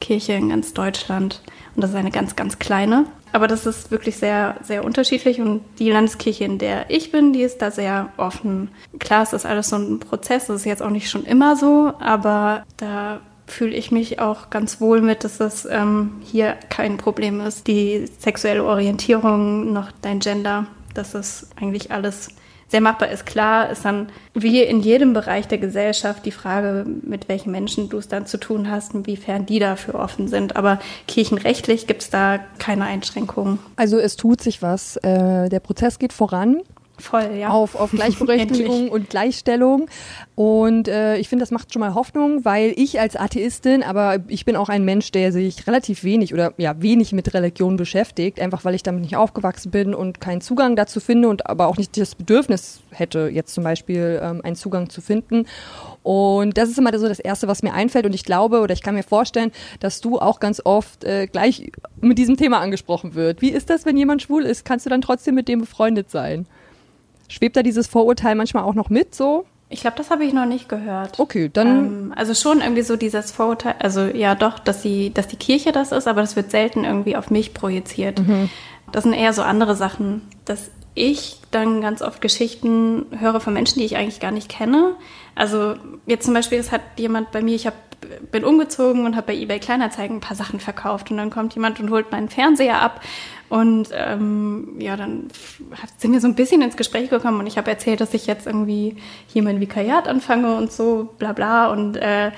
[0.00, 1.40] Kirche in ganz Deutschland.
[1.74, 3.06] Und das ist eine ganz, ganz kleine.
[3.32, 7.42] Aber das ist wirklich sehr, sehr unterschiedlich und die Landeskirche, in der ich bin, die
[7.42, 8.70] ist da sehr offen.
[8.98, 11.92] Klar, es ist alles so ein Prozess, das ist jetzt auch nicht schon immer so,
[11.98, 17.40] aber da fühle ich mich auch ganz wohl mit, dass das ähm, hier kein Problem
[17.40, 17.66] ist.
[17.66, 22.28] Die sexuelle Orientierung, noch dein Gender, das ist eigentlich alles
[22.68, 23.26] sehr machbar ist.
[23.26, 27.98] Klar ist dann wie in jedem Bereich der Gesellschaft die Frage, mit welchen Menschen du
[27.98, 30.56] es dann zu tun hast, inwiefern die dafür offen sind.
[30.56, 33.58] Aber kirchenrechtlich gibt es da keine Einschränkungen.
[33.76, 34.96] Also es tut sich was.
[34.98, 36.62] Äh, der Prozess geht voran.
[36.98, 37.50] Voll, ja.
[37.50, 39.88] Auf, auf Gleichberechtigung und Gleichstellung.
[40.34, 44.44] Und äh, ich finde, das macht schon mal Hoffnung, weil ich als Atheistin, aber ich
[44.44, 48.64] bin auch ein Mensch, der sich relativ wenig oder ja wenig mit Religion beschäftigt, einfach
[48.64, 51.96] weil ich damit nicht aufgewachsen bin und keinen Zugang dazu finde und aber auch nicht
[51.96, 55.46] das Bedürfnis hätte, jetzt zum Beispiel ähm, einen Zugang zu finden.
[56.02, 58.06] Und das ist immer so das Erste, was mir einfällt.
[58.06, 61.70] Und ich glaube oder ich kann mir vorstellen, dass du auch ganz oft äh, gleich
[62.00, 63.40] mit diesem Thema angesprochen wird.
[63.40, 64.64] Wie ist das, wenn jemand schwul ist?
[64.64, 66.46] Kannst du dann trotzdem mit dem befreundet sein?
[67.28, 69.46] Schwebt da dieses Vorurteil manchmal auch noch mit so?
[69.70, 71.20] Ich glaube, das habe ich noch nicht gehört.
[71.20, 71.68] Okay, dann.
[71.68, 75.72] Ähm, also schon irgendwie so dieses Vorurteil, also ja doch, dass die, dass die Kirche
[75.72, 78.20] das ist, aber das wird selten irgendwie auf mich projiziert.
[78.20, 78.48] Mhm.
[78.90, 83.78] Das sind eher so andere Sachen, dass ich dann ganz oft Geschichten höre von Menschen,
[83.78, 84.94] die ich eigentlich gar nicht kenne.
[85.34, 85.74] Also
[86.06, 87.74] jetzt zum Beispiel, es hat jemand bei mir, ich hab,
[88.32, 91.78] bin umgezogen und habe bei eBay Kleinanzeigen ein paar Sachen verkauft und dann kommt jemand
[91.78, 93.00] und holt meinen Fernseher ab
[93.48, 95.28] und ähm, ja, dann
[95.96, 98.46] sind wir so ein bisschen ins Gespräch gekommen und ich habe erzählt, dass ich jetzt
[98.46, 101.68] irgendwie hier mein Vikariat anfange und so, bla bla.
[101.68, 102.30] Und äh,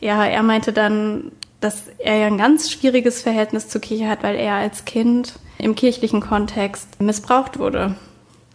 [0.00, 4.36] ja, er meinte dann, dass er ja ein ganz schwieriges Verhältnis zur Kirche hat, weil
[4.36, 7.94] er als Kind im kirchlichen Kontext missbraucht wurde.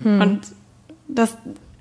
[0.02, 0.22] Hm.
[0.22, 0.42] Und
[1.08, 1.38] das,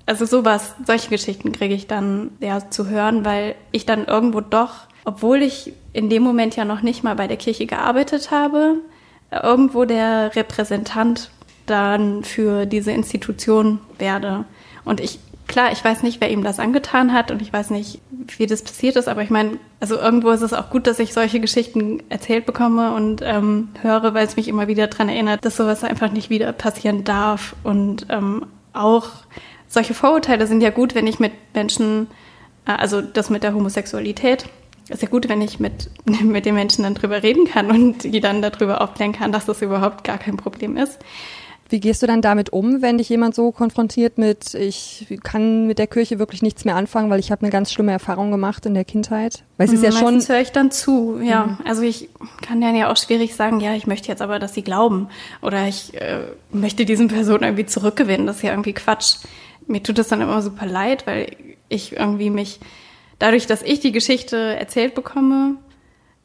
[0.07, 4.87] also sowas, solche Geschichten kriege ich dann ja zu hören, weil ich dann irgendwo doch,
[5.05, 8.79] obwohl ich in dem Moment ja noch nicht mal bei der Kirche gearbeitet habe,
[9.43, 11.31] irgendwo der Repräsentant
[11.67, 14.45] dann für diese Institution werde.
[14.85, 18.01] Und ich, klar, ich weiß nicht, wer ihm das angetan hat und ich weiß nicht,
[18.37, 21.13] wie das passiert ist, aber ich meine, also irgendwo ist es auch gut, dass ich
[21.13, 25.57] solche Geschichten erzählt bekomme und ähm, höre, weil es mich immer wieder daran erinnert, dass
[25.57, 27.55] sowas einfach nicht wieder passieren darf.
[27.63, 29.09] Und ähm, auch
[29.69, 32.09] solche Vorurteile sind ja gut, wenn ich mit Menschen,
[32.67, 34.47] äh, also das mit der Homosexualität,
[34.89, 35.91] ist ja gut, wenn ich mit,
[36.23, 39.63] mit den Menschen dann drüber reden kann und die dann darüber aufklären kann, dass das
[39.63, 40.99] überhaupt gar kein Problem ist.
[41.73, 45.79] Wie gehst du dann damit um, wenn dich jemand so konfrontiert mit, ich kann mit
[45.79, 48.75] der Kirche wirklich nichts mehr anfangen, weil ich habe eine ganz schlimme Erfahrung gemacht in
[48.75, 49.43] der Kindheit?
[49.57, 50.21] Weil es ist ja schon.
[50.21, 51.47] höre ich dann zu, ja.
[51.47, 51.59] Mhm.
[51.65, 52.11] Also ich
[52.43, 55.09] kann dann ja auch schwierig sagen, ja, ich möchte jetzt aber, dass sie glauben
[55.41, 58.27] oder ich äh, möchte diesen Person irgendwie zurückgewinnen.
[58.27, 59.17] Das ist ja irgendwie Quatsch.
[59.67, 61.37] Mir tut das dann immer super leid, weil
[61.71, 62.61] ich irgendwie mich
[63.23, 65.55] dadurch, dass ich die Geschichte erzählt bekomme,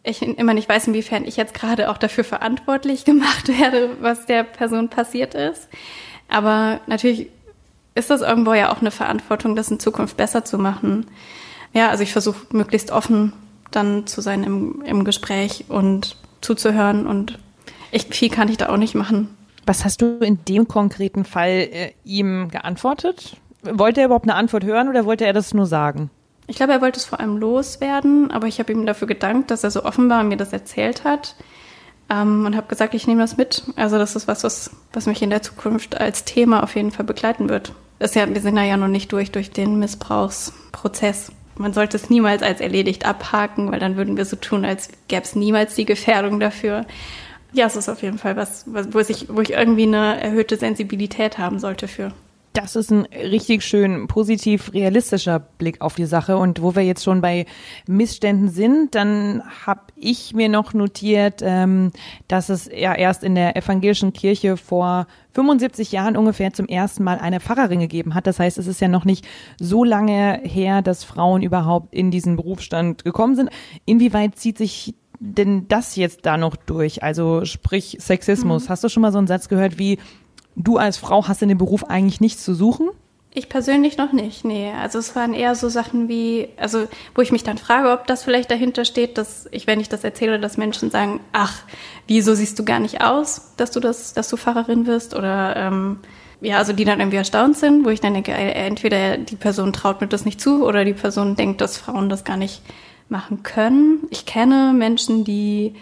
[0.03, 4.43] ich immer nicht weiß, inwiefern ich jetzt gerade auch dafür verantwortlich gemacht werde, was der
[4.43, 5.69] Person passiert ist.
[6.27, 7.29] Aber natürlich
[7.93, 11.05] ist das irgendwo ja auch eine Verantwortung, das in Zukunft besser zu machen.
[11.71, 13.33] Ja, also ich versuche möglichst offen
[13.69, 17.37] dann zu sein im, im Gespräch und zuzuhören und
[17.91, 19.29] ich, viel kann ich da auch nicht machen.
[19.67, 23.37] Was hast du in dem konkreten Fall äh, ihm geantwortet?
[23.61, 26.09] Wollte er überhaupt eine Antwort hören oder wollte er das nur sagen?
[26.47, 29.65] Ich glaube, er wollte es vor allem loswerden, aber ich habe ihm dafür gedankt, dass
[29.65, 31.35] er so offen war und mir das erzählt hat.
[32.09, 33.63] Ähm, und habe gesagt, ich nehme das mit.
[33.75, 37.05] Also das ist was, was, was mich in der Zukunft als Thema auf jeden Fall
[37.05, 37.73] begleiten wird.
[37.99, 41.31] Das ja, wir sind da ja noch nicht durch, durch den Missbrauchsprozess.
[41.57, 45.23] Man sollte es niemals als erledigt abhaken, weil dann würden wir so tun, als gäbe
[45.23, 46.85] es niemals die Gefährdung dafür.
[47.51, 50.55] Ja, es ist auf jeden Fall was, was wo, ich, wo ich irgendwie eine erhöhte
[50.57, 52.13] Sensibilität haben sollte für.
[52.53, 56.37] Das ist ein richtig schön positiv realistischer Blick auf die Sache.
[56.37, 57.45] Und wo wir jetzt schon bei
[57.87, 61.91] Missständen sind, dann habe ich mir noch notiert, ähm,
[62.27, 67.19] dass es ja erst in der evangelischen Kirche vor 75 Jahren ungefähr zum ersten Mal
[67.19, 68.25] eine Pfarrerin gegeben hat.
[68.25, 69.27] Das heißt, es ist ja noch nicht
[69.59, 73.51] so lange her, dass Frauen überhaupt in diesen Berufsstand gekommen sind.
[73.85, 77.03] Inwieweit zieht sich denn das jetzt da noch durch?
[77.03, 78.65] Also sprich Sexismus.
[78.65, 78.69] Mhm.
[78.69, 79.97] Hast du schon mal so einen Satz gehört wie
[80.57, 82.89] du als Frau hast in dem Beruf eigentlich nichts zu suchen?
[83.33, 84.71] Ich persönlich noch nicht, nee.
[84.71, 88.23] Also es waren eher so Sachen wie, also wo ich mich dann frage, ob das
[88.23, 91.61] vielleicht dahinter steht, dass ich, wenn ich das erzähle, dass Menschen sagen, ach,
[92.07, 95.15] wieso siehst du gar nicht aus, dass du das, dass du Pfarrerin wirst?
[95.15, 95.99] Oder ähm,
[96.41, 99.71] ja, also die dann irgendwie erstaunt sind, wo ich dann denke, äh, entweder die Person
[99.71, 102.63] traut mir das nicht zu oder die Person denkt, dass Frauen das gar nicht
[103.07, 103.99] machen können.
[104.09, 105.75] Ich kenne Menschen, die,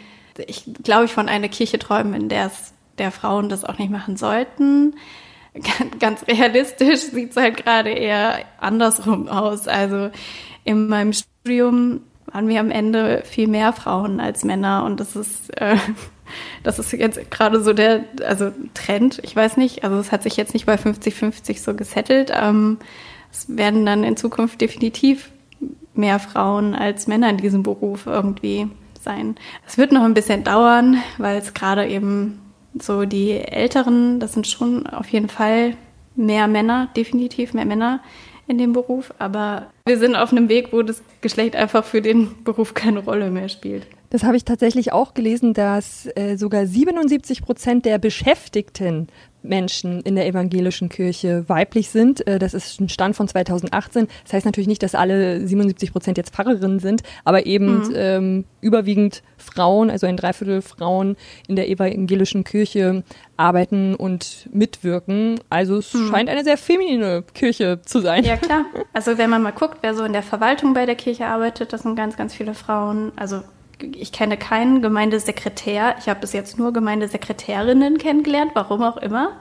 [0.45, 3.91] ich glaube ich, von einer Kirche träumen, in der es der Frauen das auch nicht
[3.91, 4.95] machen sollten.
[5.99, 9.67] Ganz realistisch sieht es halt gerade eher andersrum aus.
[9.67, 10.09] Also
[10.63, 15.49] in meinem Studium waren wir am Ende viel mehr Frauen als Männer und das ist
[15.61, 15.77] äh,
[16.63, 19.19] das ist jetzt gerade so der also Trend.
[19.23, 22.31] Ich weiß nicht, also es hat sich jetzt nicht bei 50-50 so gesettelt.
[22.35, 22.77] Ähm,
[23.31, 25.31] es werden dann in Zukunft definitiv
[25.93, 28.67] mehr Frauen als Männer in diesem Beruf irgendwie
[29.01, 29.35] sein.
[29.65, 32.41] Es wird noch ein bisschen dauern, weil es gerade eben
[32.81, 35.75] so die Älteren, das sind schon auf jeden Fall
[36.15, 38.01] mehr Männer, definitiv mehr Männer
[38.47, 42.43] in dem Beruf, aber wir sind auf einem Weg, wo das Geschlecht einfach für den
[42.43, 43.87] Beruf keine Rolle mehr spielt.
[44.11, 49.07] Das habe ich tatsächlich auch gelesen, dass äh, sogar 77 Prozent der Beschäftigten
[49.47, 52.25] Menschen in der evangelischen Kirche weiblich sind.
[52.27, 54.07] Äh, das ist ein Stand von 2018.
[54.23, 57.93] Das heißt natürlich nicht, dass alle 77 Prozent jetzt Pfarrerinnen sind, aber eben mhm.
[57.95, 61.15] ähm, überwiegend Frauen, also ein Dreiviertel Frauen
[61.47, 63.03] in der evangelischen Kirche
[63.37, 65.39] arbeiten und mitwirken.
[65.49, 66.09] Also es mhm.
[66.09, 68.23] scheint eine sehr feminine Kirche zu sein.
[68.23, 68.65] Ja, klar.
[68.93, 71.83] Also wenn man mal guckt, wer so in der Verwaltung bei der Kirche arbeitet, das
[71.83, 73.11] sind ganz, ganz viele Frauen.
[73.15, 73.41] Also
[73.79, 75.95] ich kenne keinen Gemeindesekretär.
[75.99, 79.39] Ich habe bis jetzt nur Gemeindesekretärinnen kennengelernt, warum auch immer.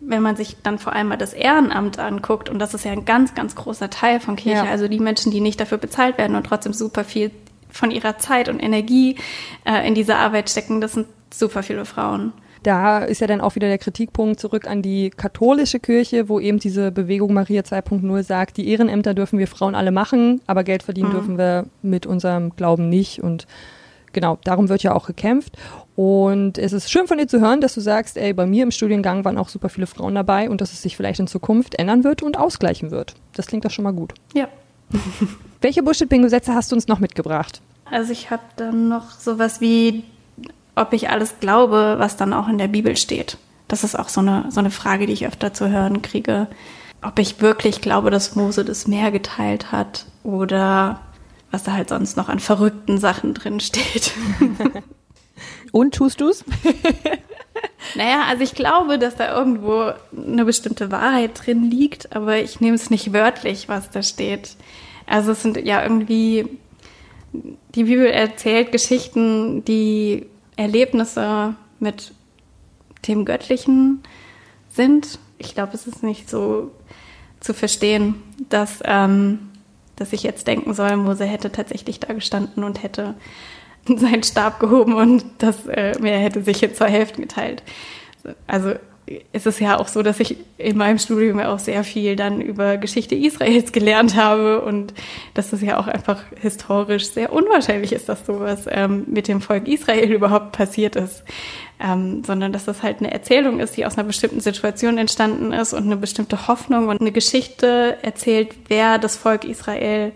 [0.00, 3.04] Wenn man sich dann vor allem mal das Ehrenamt anguckt, und das ist ja ein
[3.04, 4.70] ganz, ganz großer Teil von Kirche, ja.
[4.70, 7.30] also die Menschen, die nicht dafür bezahlt werden und trotzdem super viel
[7.70, 9.16] von ihrer Zeit und Energie
[9.64, 12.32] äh, in diese Arbeit stecken, das sind super viele Frauen.
[12.62, 16.58] Da ist ja dann auch wieder der Kritikpunkt zurück an die katholische Kirche, wo eben
[16.58, 21.08] diese Bewegung Maria 2.0 sagt, die Ehrenämter dürfen wir Frauen alle machen, aber Geld verdienen
[21.08, 21.14] mhm.
[21.14, 23.22] dürfen wir mit unserem Glauben nicht.
[23.22, 23.46] Und
[24.12, 25.56] genau, darum wird ja auch gekämpft.
[25.96, 28.70] Und es ist schön von dir zu hören, dass du sagst, ey, bei mir im
[28.70, 32.04] Studiengang waren auch super viele Frauen dabei und dass es sich vielleicht in Zukunft ändern
[32.04, 33.14] wird und ausgleichen wird.
[33.34, 34.14] Das klingt doch schon mal gut.
[34.34, 34.48] Ja.
[35.62, 37.60] Welche Bullshit-Bingo-Sätze hast du uns noch mitgebracht?
[37.90, 40.04] Also ich habe dann noch sowas wie
[40.74, 43.38] ob ich alles glaube, was dann auch in der Bibel steht.
[43.68, 46.48] Das ist auch so eine, so eine Frage, die ich öfter zu hören kriege.
[47.02, 51.00] Ob ich wirklich glaube, dass Mose das Meer geteilt hat oder
[51.50, 54.12] was da halt sonst noch an verrückten Sachen drin steht.
[55.72, 56.44] Und tust du's?
[57.94, 62.74] naja, also ich glaube, dass da irgendwo eine bestimmte Wahrheit drin liegt, aber ich nehme
[62.74, 64.56] es nicht wörtlich, was da steht.
[65.06, 66.58] Also es sind ja irgendwie,
[67.32, 70.26] die Bibel erzählt Geschichten, die
[70.60, 72.12] Erlebnisse mit
[73.08, 74.02] dem Göttlichen
[74.68, 75.18] sind.
[75.38, 76.70] Ich glaube, es ist nicht so
[77.40, 79.50] zu verstehen, dass, ähm,
[79.96, 83.14] dass ich jetzt denken soll, Mose hätte tatsächlich da gestanden und hätte
[83.86, 87.62] seinen Stab gehoben und das äh, Meer hätte sich jetzt zwei Hälften geteilt.
[88.46, 88.74] Also
[89.32, 92.76] ist es ja auch so, dass ich in meinem Studium auch sehr viel dann über
[92.76, 94.94] Geschichte Israels gelernt habe und
[95.34, 99.66] dass es ja auch einfach historisch sehr unwahrscheinlich ist, dass sowas ähm, mit dem Volk
[99.66, 101.24] Israel überhaupt passiert ist,
[101.80, 105.72] ähm, sondern dass das halt eine Erzählung ist, die aus einer bestimmten Situation entstanden ist
[105.72, 110.12] und eine bestimmte Hoffnung und eine Geschichte erzählt, wer das Volk Israel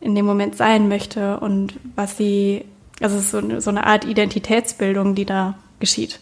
[0.00, 2.64] in dem Moment sein möchte und was sie,
[3.00, 6.18] also es ist so, eine, so eine Art Identitätsbildung, die da geschieht.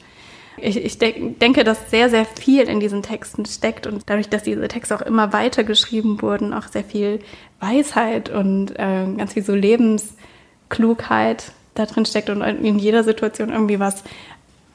[0.58, 4.42] Ich, ich de denke, dass sehr, sehr viel in diesen Texten steckt und dadurch, dass
[4.42, 7.20] diese Texte auch immer weiter geschrieben wurden, auch sehr viel
[7.60, 13.80] Weisheit und äh, ganz viel so Lebensklugheit da drin steckt und in jeder Situation irgendwie
[13.80, 14.04] was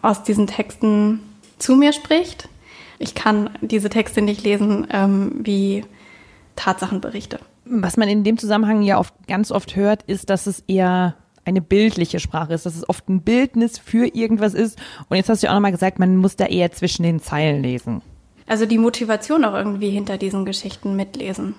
[0.02, 1.20] aus diesen Texten
[1.60, 2.50] zu mir spricht.
[3.00, 5.86] Ich kann diese Texte nicht lesen ähm, wie
[6.56, 7.40] Tatsachenberichte.
[7.66, 11.16] Was man in dem Zusammenhang ja oft, ganz oft hört, ist, dass es eher
[11.48, 14.78] eine bildliche Sprache ist, dass es oft ein Bildnis für irgendwas ist.
[15.10, 17.64] Und jetzt hast du ja auch nochmal gesagt, man muss da eher zwischen den Zeilen
[17.64, 18.02] lesen.
[18.46, 21.56] Also die Motivation auch irgendwie hinter diesen Geschichten mitlesen.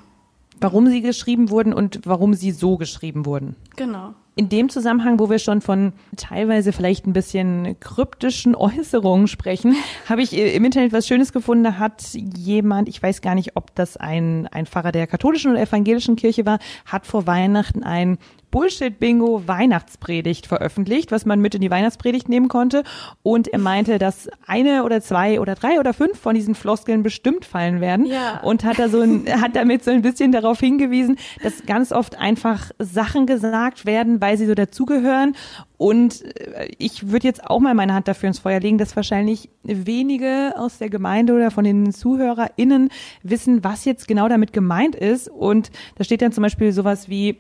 [0.61, 3.57] Warum sie geschrieben wurden und warum sie so geschrieben wurden.
[3.77, 4.15] Genau.
[4.39, 9.75] In dem Zusammenhang, wo wir schon von teilweise vielleicht ein bisschen kryptischen Äußerungen sprechen,
[10.09, 11.65] habe ich im Internet was Schönes gefunden.
[11.65, 15.61] Da hat jemand, ich weiß gar nicht, ob das ein, ein Pfarrer der katholischen oder
[15.63, 18.17] evangelischen Kirche war, hat vor Weihnachten ein
[18.51, 22.83] Bullshit-Bingo Weihnachtspredigt veröffentlicht, was man mit in die Weihnachtspredigt nehmen konnte.
[23.23, 27.45] Und er meinte, dass eine oder zwei oder drei oder fünf von diesen Floskeln bestimmt
[27.45, 28.07] fallen werden.
[28.07, 28.41] Ja.
[28.41, 32.19] Und hat da so ein, hat damit so ein bisschen darauf hingewiesen, dass ganz oft
[32.19, 35.35] einfach Sachen gesagt werden, weil sie so dazugehören.
[35.77, 39.49] Und äh, ich würde jetzt auch mal meine Hand dafür ins Feuer legen, dass wahrscheinlich
[39.63, 42.91] wenige aus der Gemeinde oder von den ZuhörerInnen
[43.23, 45.29] wissen, was jetzt genau damit gemeint ist.
[45.29, 47.39] Und da steht dann zum Beispiel sowas wie,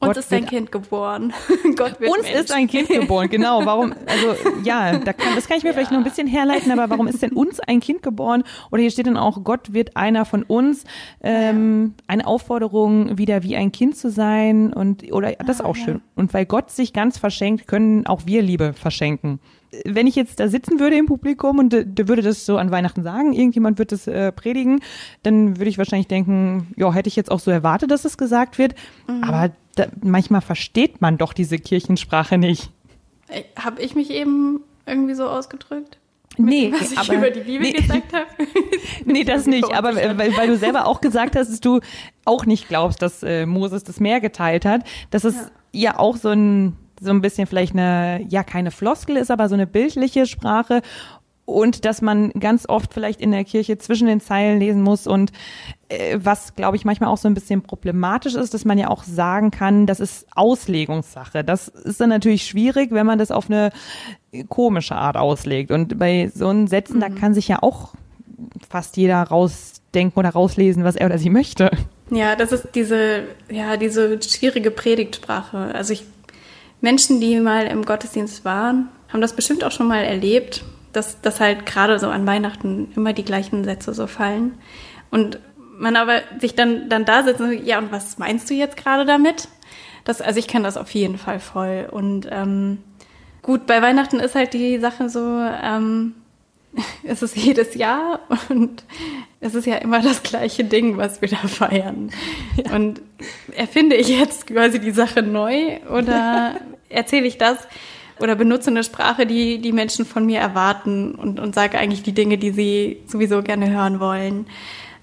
[0.00, 1.32] uns ist ein Kind geboren.
[1.76, 2.40] Gott wird Uns Mensch.
[2.40, 3.64] ist ein Kind geboren, genau.
[3.64, 4.34] Warum, also
[4.64, 5.74] ja, da kann, das kann ich mir ja.
[5.74, 8.44] vielleicht noch ein bisschen herleiten, aber warum ist denn uns ein Kind geboren?
[8.70, 10.84] Oder hier steht dann auch, Gott wird einer von uns.
[11.22, 12.04] Ähm, ja.
[12.06, 15.84] Eine Aufforderung, wieder wie ein Kind zu sein und oder das ist ah, auch ja.
[15.84, 16.02] schön.
[16.16, 19.40] Und weil Gott sich ganz verschenkt, können auch wir Liebe verschenken
[19.84, 23.02] wenn ich jetzt da sitzen würde im Publikum und der würde das so an Weihnachten
[23.02, 24.80] sagen, irgendjemand wird das äh, predigen,
[25.22, 28.58] dann würde ich wahrscheinlich denken, ja, hätte ich jetzt auch so erwartet, dass es gesagt
[28.58, 28.74] wird.
[29.06, 29.24] Mhm.
[29.24, 32.70] Aber da, manchmal versteht man doch diese Kirchensprache nicht.
[33.28, 35.98] Äh, habe ich mich eben irgendwie so ausgedrückt?
[36.36, 38.26] Nee, was ich aber, über die Bibel nee, gesagt habe.
[39.04, 39.72] nee, das nicht.
[39.74, 41.80] Aber weil, weil du selber auch gesagt hast, dass du
[42.24, 45.92] auch nicht glaubst, dass äh, Moses das Meer geteilt hat, dass es ja.
[45.92, 49.54] ja auch so ein so ein bisschen vielleicht eine, ja, keine Floskel ist, aber so
[49.54, 50.82] eine bildliche Sprache
[51.46, 55.32] und dass man ganz oft vielleicht in der Kirche zwischen den Zeilen lesen muss und
[56.16, 59.50] was, glaube ich, manchmal auch so ein bisschen problematisch ist, dass man ja auch sagen
[59.50, 61.42] kann, das ist Auslegungssache.
[61.42, 63.70] Das ist dann natürlich schwierig, wenn man das auf eine
[64.48, 65.70] komische Art auslegt.
[65.70, 67.00] Und bei so einen Sätzen, mhm.
[67.00, 67.94] da kann sich ja auch
[68.68, 71.70] fast jeder rausdenken oder rauslesen, was er oder sie möchte.
[72.10, 75.74] Ja, das ist diese, ja, diese schwierige Predigtsprache.
[75.74, 76.04] Also ich
[76.80, 81.40] Menschen, die mal im Gottesdienst waren, haben das bestimmt auch schon mal erlebt, dass, dass
[81.40, 84.54] halt gerade so an Weihnachten immer die gleichen Sätze so fallen.
[85.10, 85.38] Und
[85.80, 89.04] man aber sich dann, dann da sitzt und ja, und was meinst du jetzt gerade
[89.04, 89.48] damit?
[90.04, 91.88] Das, also ich kenne das auf jeden Fall voll.
[91.90, 92.78] Und ähm,
[93.42, 96.14] gut, bei Weihnachten ist halt die Sache so, ähm,
[97.02, 98.84] es ist jedes Jahr und
[99.40, 102.10] es ist ja immer das gleiche Ding, was wir da feiern.
[102.56, 102.74] Ja.
[102.74, 103.00] Und
[103.56, 106.56] erfinde ich jetzt quasi die Sache neu oder
[106.88, 107.56] erzähle ich das
[108.20, 112.12] oder benutze eine Sprache, die die Menschen von mir erwarten und, und sage eigentlich die
[112.12, 114.46] Dinge, die sie sowieso gerne hören wollen.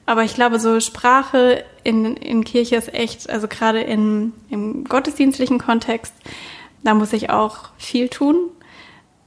[0.08, 5.60] Aber ich glaube, so Sprache in, in Kirche ist echt, also gerade in, im gottesdienstlichen
[5.60, 6.14] Kontext,
[6.82, 8.50] da muss ich auch viel tun,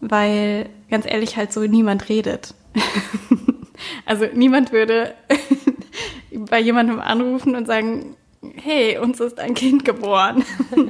[0.00, 2.54] weil ganz ehrlich halt so niemand redet.
[4.06, 5.14] also niemand würde
[6.32, 8.16] bei jemandem anrufen und sagen,
[8.54, 10.44] hey, uns ist ein Kind geboren.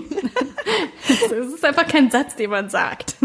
[1.09, 3.17] Es ist einfach kein Satz, den man sagt.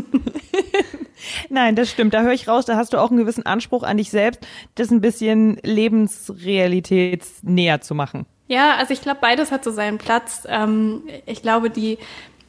[1.49, 2.13] Nein, das stimmt.
[2.13, 4.91] Da höre ich raus, da hast du auch einen gewissen Anspruch an dich selbst, das
[4.91, 8.25] ein bisschen lebensrealitätsnäher zu machen.
[8.47, 10.43] Ja, also ich glaube, beides hat so seinen Platz.
[10.47, 11.97] Ähm, ich glaube, die,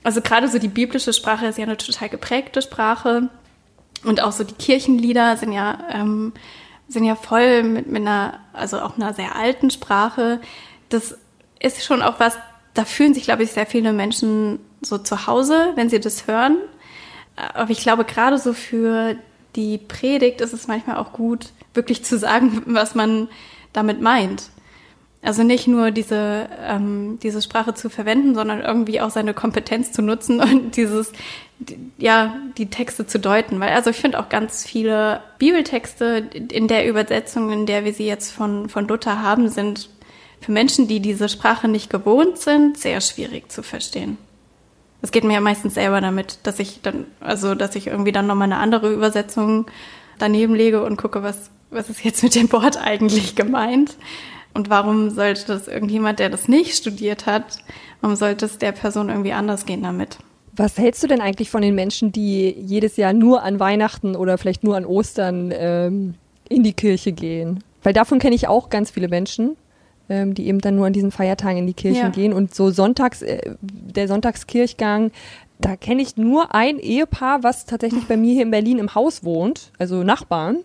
[0.03, 3.29] also gerade so die biblische Sprache ist ja eine total geprägte Sprache.
[4.05, 6.33] Und auch so die Kirchenlieder sind ja, ähm,
[6.87, 10.41] sind ja voll mit, mit einer, also auch einer sehr alten Sprache.
[10.91, 11.17] Das
[11.59, 12.37] ist schon auch was,
[12.75, 16.59] da fühlen sich, glaube ich, sehr viele Menschen so zu Hause, wenn sie das hören.
[17.37, 19.17] Aber ich glaube, gerade so für
[19.55, 23.29] die Predigt ist es manchmal auch gut, wirklich zu sagen, was man
[23.73, 24.51] damit meint.
[25.23, 30.03] Also nicht nur diese, ähm, diese Sprache zu verwenden, sondern irgendwie auch seine Kompetenz zu
[30.03, 31.13] nutzen und dieses,
[31.99, 33.59] ja, die Texte zu deuten.
[33.59, 38.07] Weil, also ich finde auch ganz viele Bibeltexte in der Übersetzung, in der wir sie
[38.07, 39.91] jetzt von, von Luther haben, sind
[40.41, 44.19] für Menschen, die diese Sprache nicht gewohnt sind, sehr schwierig zu verstehen.
[45.07, 48.27] Das geht mir ja meistens selber damit, dass ich dann, also dass ich irgendwie dann
[48.27, 49.67] nochmal eine andere Übersetzung
[50.19, 53.95] daneben lege und gucke, was, was ist jetzt mit dem Wort eigentlich gemeint.
[54.53, 57.59] Und warum sollte das irgendjemand, der das nicht studiert hat,
[58.01, 60.19] warum sollte es der Person irgendwie anders gehen damit?
[60.57, 64.39] Was hältst du denn eigentlich von den Menschen, die jedes Jahr nur an Weihnachten oder
[64.39, 66.15] vielleicht nur an Ostern ähm,
[66.49, 67.63] in die Kirche gehen?
[67.85, 69.57] Weil davon kenne ich auch ganz viele Menschen,
[70.09, 72.09] ähm, die eben dann nur an diesen Feiertagen in die Kirchen ja.
[72.09, 72.33] gehen.
[72.33, 75.11] Und so Sonntags, äh, der Sonntagskirchgang,
[75.59, 79.25] da kenne ich nur ein Ehepaar, was tatsächlich bei mir hier in Berlin im Haus
[79.25, 80.59] wohnt, also Nachbarn,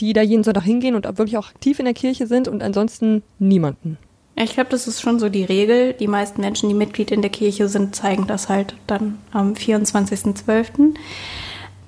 [0.00, 3.22] die da jeden Sonntag hingehen und wirklich auch aktiv in der Kirche sind und ansonsten
[3.38, 3.96] niemanden.
[4.36, 5.92] Ich glaube, das ist schon so die Regel.
[5.92, 10.94] Die meisten Menschen, die Mitglied in der Kirche sind, zeigen das halt dann am 24.12.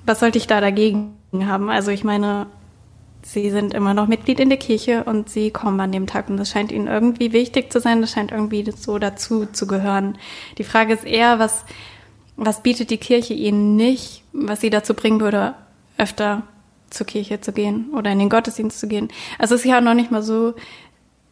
[0.05, 1.69] Was sollte ich da dagegen haben?
[1.69, 2.47] Also ich meine,
[3.27, 6.37] sie sind immer noch Mitglied in der Kirche und sie kommen an dem Tag und
[6.37, 10.17] das scheint ihnen irgendwie wichtig zu sein, das scheint irgendwie so dazu zu gehören.
[10.57, 11.65] Die Frage ist eher, was,
[12.37, 15.55] was bietet die Kirche ihnen nicht, was sie dazu bringen würde,
[15.97, 16.43] öfter
[16.89, 19.09] zur Kirche zu gehen oder in den Gottesdienst zu gehen.
[19.37, 20.53] Also es ist ja auch noch nicht mal so,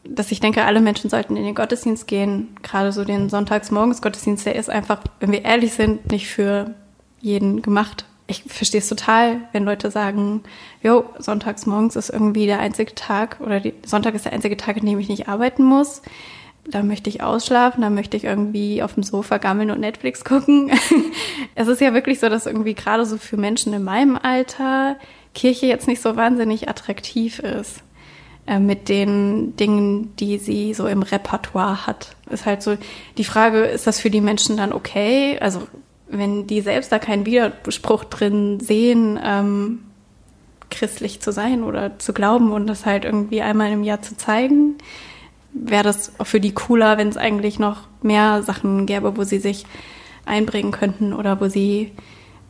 [0.04, 2.58] dass ich denke, alle Menschen sollten in den Gottesdienst gehen.
[2.62, 6.76] Gerade so den Sonntagsmorgens-Gottesdienst, der ist einfach, wenn wir ehrlich sind, nicht für
[7.22, 8.06] jeden gemacht.
[8.28, 10.44] Ich verstehe es total, wenn Leute sagen,
[10.82, 14.86] jo, Sonntagsmorgens ist irgendwie der einzige Tag oder die, Sonntag ist der einzige Tag, an
[14.86, 16.02] dem ich nicht arbeiten muss.
[16.68, 20.72] Da möchte ich ausschlafen, da möchte ich irgendwie auf dem Sofa gammeln und Netflix gucken.
[21.56, 24.98] es ist ja wirklich so, dass irgendwie gerade so für Menschen in meinem Alter
[25.36, 27.84] Kirche jetzt nicht so wahnsinnig attraktiv ist.
[28.48, 32.16] Äh, mit den Dingen, die sie so im Repertoire hat.
[32.30, 32.78] Ist halt so
[33.18, 35.40] die Frage, ist das für die Menschen dann okay?
[35.40, 35.64] Also
[36.08, 39.80] wenn die selbst da keinen Widerspruch drin sehen, ähm,
[40.70, 44.76] christlich zu sein oder zu glauben und das halt irgendwie einmal im Jahr zu zeigen,
[45.54, 49.40] wäre das auch für die cooler, wenn es eigentlich noch mehr Sachen gäbe, wo sie
[49.40, 49.66] sich
[50.26, 51.92] einbringen könnten oder wo sie,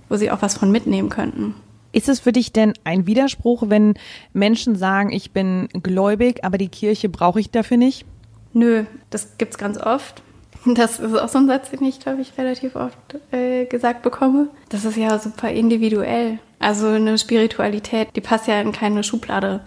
[0.09, 1.55] wo sie auch was von mitnehmen könnten.
[1.91, 3.93] Ist es für dich denn ein Widerspruch, wenn
[4.33, 8.05] Menschen sagen, ich bin gläubig, aber die Kirche brauche ich dafür nicht?
[8.53, 10.21] Nö, das gibt's ganz oft.
[10.65, 12.97] Das ist auch so ein Satz, den ich, glaube ich, relativ oft
[13.31, 14.49] äh, gesagt bekomme.
[14.69, 16.39] Das ist ja super individuell.
[16.59, 19.61] Also eine Spiritualität, die passt ja in keine Schublade.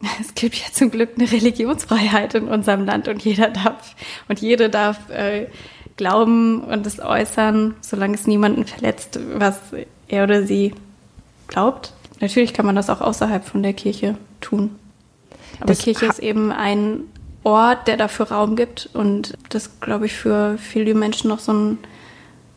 [0.20, 3.94] Es gibt ja zum Glück eine Religionsfreiheit in unserem Land und jeder darf
[4.28, 5.46] und jede darf äh,
[5.96, 9.58] glauben und es äußern, solange es niemanden verletzt, was
[10.08, 10.74] er oder sie
[11.48, 11.94] glaubt.
[12.20, 14.76] Natürlich kann man das auch außerhalb von der Kirche tun.
[15.60, 17.04] Aber das Kirche ist eben ein
[17.46, 21.78] Ort, der dafür Raum gibt und das, glaube ich, für viele Menschen noch so ein,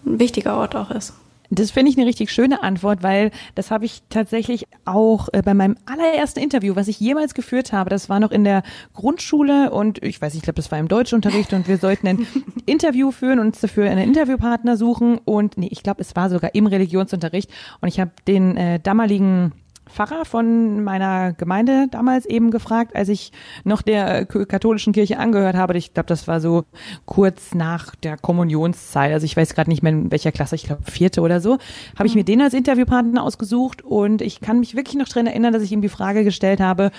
[0.03, 1.13] ein wichtiger Ort auch ist.
[1.51, 5.53] Das finde ich eine richtig schöne Antwort, weil das habe ich tatsächlich auch äh, bei
[5.53, 8.63] meinem allerersten Interview, was ich jemals geführt habe, das war noch in der
[8.95, 12.27] Grundschule und ich weiß nicht, ich glaube, das war im Deutschunterricht und wir sollten ein
[12.65, 16.55] Interview führen und uns dafür einen Interviewpartner suchen und nee, ich glaube, es war sogar
[16.55, 19.53] im Religionsunterricht und ich habe den äh, damaligen
[19.89, 23.31] Pfarrer von meiner Gemeinde damals eben gefragt, als ich
[23.63, 25.77] noch der katholischen Kirche angehört habe.
[25.77, 26.65] Ich glaube, das war so
[27.05, 29.11] kurz nach der Kommunionszeit.
[29.11, 31.57] Also ich weiß gerade nicht mehr in welcher Klasse, ich glaube vierte oder so,
[31.97, 35.53] habe ich mir den als Interviewpartner ausgesucht und ich kann mich wirklich noch dran erinnern,
[35.53, 36.91] dass ich ihm die Frage gestellt habe,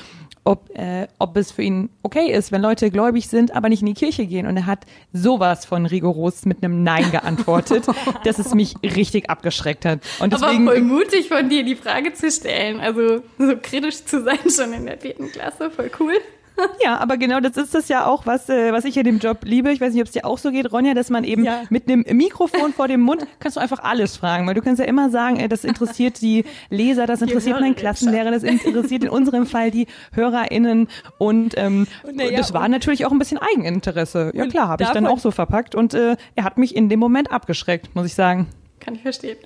[0.45, 3.87] ob, äh, ob es für ihn okay ist, wenn Leute gläubig sind, aber nicht in
[3.87, 4.47] die Kirche gehen.
[4.47, 7.87] Und er hat sowas von rigoros mit einem Nein geantwortet,
[8.25, 10.01] dass es mich richtig abgeschreckt hat.
[10.19, 12.80] Und deswegen, aber voll mutig von dir, die Frage zu stellen.
[12.81, 16.15] Also so kritisch zu sein schon in der vierten Klasse, voll cool.
[16.83, 19.39] Ja, aber genau das ist das ja auch, was, äh, was ich in dem Job
[19.45, 19.71] liebe.
[19.73, 21.63] Ich weiß nicht, ob es dir auch so geht, Ronja, dass man eben ja.
[21.71, 24.87] mit einem Mikrofon vor dem Mund kannst du einfach alles fragen, weil du kannst ja
[24.87, 29.47] immer sagen, ey, das interessiert die Leser, das interessiert meinen Klassenlehrer, das interessiert in unserem
[29.47, 34.33] Fall die HörerInnen und, ähm, und ja, das war natürlich auch ein bisschen Eigeninteresse.
[34.35, 37.01] Ja klar, habe ich dann auch so verpackt und äh, er hat mich in dem
[37.01, 38.49] Moment abgeschreckt, muss ich sagen.
[38.81, 39.37] Kann ich verstehen.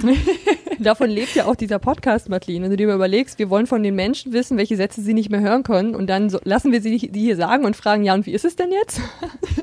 [0.78, 2.64] Davon lebt ja auch dieser Podcast, Madeline.
[2.64, 5.30] Wenn du dir mal überlegst, wir wollen von den Menschen wissen, welche Sätze sie nicht
[5.30, 8.14] mehr hören können und dann so, lassen wir sie die hier sagen und fragen, ja,
[8.14, 9.00] und wie ist es denn jetzt?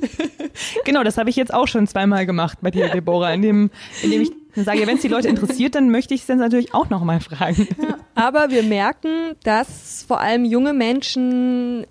[0.85, 3.71] genau, das habe ich jetzt auch schon zweimal gemacht bei dir, Deborah, indem,
[4.03, 6.89] indem ich sage, wenn es die Leute interessiert, dann möchte ich es dann natürlich auch
[6.89, 7.67] nochmal fragen.
[7.81, 11.85] Ja, aber wir merken, dass vor allem junge Menschen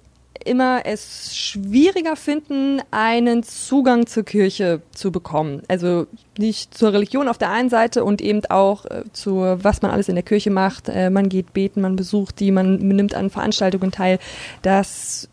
[0.45, 5.62] immer es schwieriger finden, einen Zugang zur Kirche zu bekommen.
[5.68, 6.07] Also
[6.39, 10.09] nicht zur Religion auf der einen Seite und eben auch äh, zu, was man alles
[10.09, 10.89] in der Kirche macht.
[10.89, 14.18] Äh, man geht beten, man besucht die, man nimmt an Veranstaltungen teil.
[14.62, 15.28] Das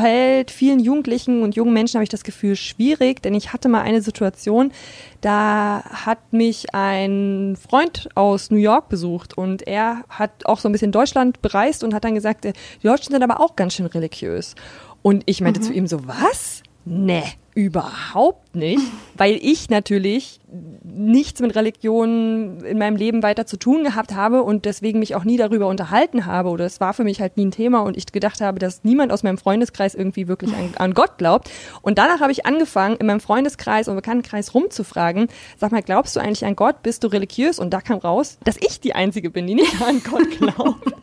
[0.00, 3.82] fällt vielen Jugendlichen und jungen Menschen, habe ich das Gefühl, schwierig, denn ich hatte mal
[3.82, 4.72] eine Situation,
[5.20, 10.72] da hat mich ein Freund aus New York besucht und er hat auch so ein
[10.72, 13.86] bisschen Deutschland bereist und hat dann gesagt, äh, die Deutschen sind aber auch ganz schön
[13.86, 14.54] religiös.
[15.02, 15.64] Und ich meinte mhm.
[15.64, 16.62] zu ihm so, was?
[16.84, 17.24] Nee,
[17.54, 18.82] überhaupt nicht,
[19.16, 20.39] weil ich natürlich
[20.82, 25.24] nichts mit Religion in meinem Leben weiter zu tun gehabt habe und deswegen mich auch
[25.24, 28.06] nie darüber unterhalten habe oder es war für mich halt nie ein Thema und ich
[28.06, 31.50] gedacht habe, dass niemand aus meinem Freundeskreis irgendwie wirklich an, an Gott glaubt.
[31.82, 35.28] Und danach habe ich angefangen, in meinem Freundeskreis und Bekanntenkreis rumzufragen,
[35.58, 36.82] sag mal, glaubst du eigentlich an Gott?
[36.82, 37.58] Bist du religiös?
[37.58, 40.94] Und da kam raus, dass ich die Einzige bin, die nicht an Gott glaubt.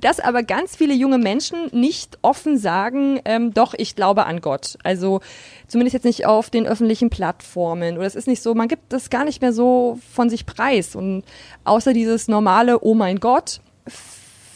[0.00, 4.76] dass aber ganz viele junge Menschen nicht offen sagen, ähm, doch, ich glaube an Gott.
[4.82, 5.20] Also
[5.66, 9.10] zumindest jetzt nicht auf den öffentlichen Plattformen oder es ist nicht so, man gibt das
[9.10, 11.24] gar nicht mehr so von sich preis und
[11.64, 13.60] außer dieses normale Oh mein Gott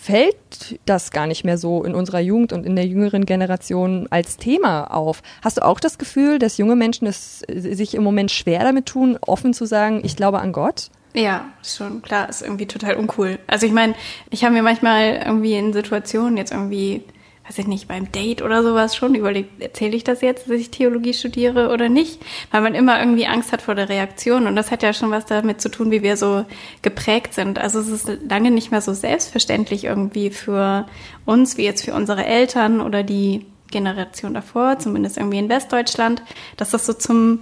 [0.06, 4.36] fällt das gar nicht mehr so in unserer Jugend und in der jüngeren Generation als
[4.36, 5.20] Thema auf.
[5.42, 9.18] Hast du auch das Gefühl, dass junge Menschen es sich im Moment schwer damit tun,
[9.20, 10.90] offen zu sagen, ich glaube an Gott?
[11.12, 13.40] Ja, schon klar, ist irgendwie total uncool.
[13.48, 13.94] Also ich meine,
[14.30, 17.02] ich habe mir manchmal irgendwie in Situationen jetzt irgendwie
[17.48, 20.70] weiß ich nicht, beim Date oder sowas schon überlegt, erzähle ich das jetzt, dass ich
[20.70, 22.20] Theologie studiere oder nicht?
[22.50, 25.26] Weil man immer irgendwie Angst hat vor der Reaktion und das hat ja schon was
[25.26, 26.44] damit zu tun, wie wir so
[26.82, 27.58] geprägt sind.
[27.58, 30.86] Also es ist lange nicht mehr so selbstverständlich irgendwie für
[31.24, 36.22] uns, wie jetzt für unsere Eltern oder die Generation davor, zumindest irgendwie in Westdeutschland,
[36.56, 37.40] dass das so zum,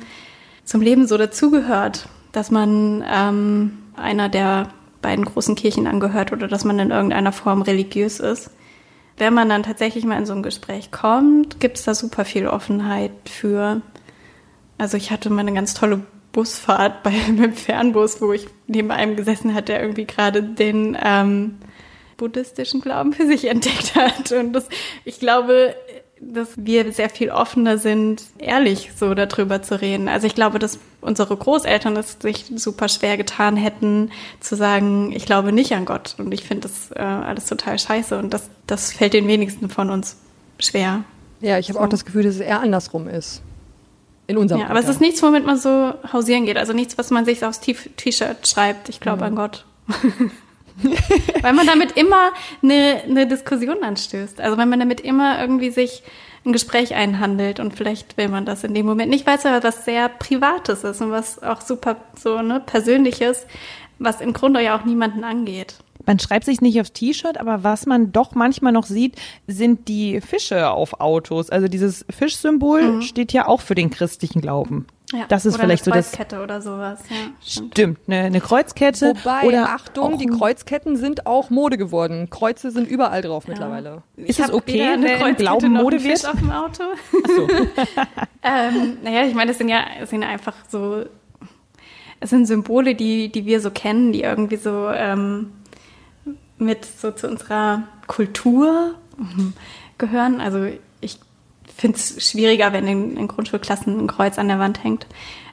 [0.64, 4.68] zum Leben so dazugehört, dass man ähm, einer der
[5.00, 8.50] beiden großen Kirchen angehört oder dass man in irgendeiner Form religiös ist
[9.16, 12.46] wenn man dann tatsächlich mal in so ein Gespräch kommt, gibt es da super viel
[12.46, 13.80] Offenheit für.
[14.76, 16.02] Also ich hatte mal eine ganz tolle
[16.32, 21.58] Busfahrt bei einem Fernbus, wo ich neben einem gesessen hat, der irgendwie gerade den ähm,
[22.16, 24.32] buddhistischen Glauben für sich entdeckt hat.
[24.32, 24.68] Und das,
[25.04, 25.74] ich glaube,
[26.32, 30.08] dass wir sehr viel offener sind, ehrlich so darüber zu reden.
[30.08, 34.10] Also ich glaube, dass unsere Großeltern es sich super schwer getan hätten,
[34.40, 36.16] zu sagen, ich glaube nicht an Gott.
[36.18, 38.18] Und ich finde das äh, alles total scheiße.
[38.18, 40.16] Und das, das fällt den wenigsten von uns
[40.58, 41.04] schwer.
[41.40, 41.84] Ja, ich habe so.
[41.84, 43.42] auch das Gefühl, dass es eher andersrum ist.
[44.26, 46.56] In unserem Ja, aber es ist nichts, womit man so hausieren geht.
[46.56, 48.88] Also nichts, was man sich aufs T-Shirt schreibt.
[48.88, 49.24] Ich glaube mhm.
[49.24, 49.66] an Gott.
[51.42, 54.40] weil man damit immer eine, eine Diskussion anstößt.
[54.40, 56.02] Also wenn man damit immer irgendwie sich
[56.44, 59.62] ein Gespräch einhandelt und vielleicht will man das in dem Moment nicht, weil es aber
[59.62, 63.46] was sehr Privates ist und was auch super so ne, Persönliches,
[63.98, 65.76] was im Grunde ja auch niemanden angeht.
[66.06, 69.16] Man schreibt sich nicht aufs T-Shirt, aber was man doch manchmal noch sieht,
[69.46, 71.48] sind die Fische auf Autos.
[71.48, 73.02] Also dieses Fischsymbol mhm.
[73.02, 74.86] steht ja auch für den christlichen Glauben.
[75.14, 76.08] Ja, das ist vielleicht so das.
[76.08, 77.00] Eine Kreuzkette oder sowas.
[77.08, 79.14] Ja, stimmt, stimmt eine, eine Kreuzkette.
[79.16, 82.28] Wobei, oder Achtung, die Kreuzketten sind auch Mode geworden.
[82.30, 83.50] Kreuze sind überall drauf ja.
[83.50, 84.02] mittlerweile.
[84.16, 86.26] Ist es okay, eine wenn Glauben Mode wird?
[86.26, 86.82] Auf dem Auto.
[86.92, 87.48] Ach so.
[88.42, 91.04] ähm, naja, ich meine, das sind ja, das sind einfach so,
[92.20, 95.52] es sind Symbole, die, die wir so kennen, die irgendwie so ähm,
[96.58, 98.94] mit so zu unserer Kultur
[99.98, 100.40] gehören.
[100.40, 100.68] Also
[101.76, 105.06] finde es schwieriger, wenn in, in, Grundschulklassen ein Kreuz an der Wand hängt,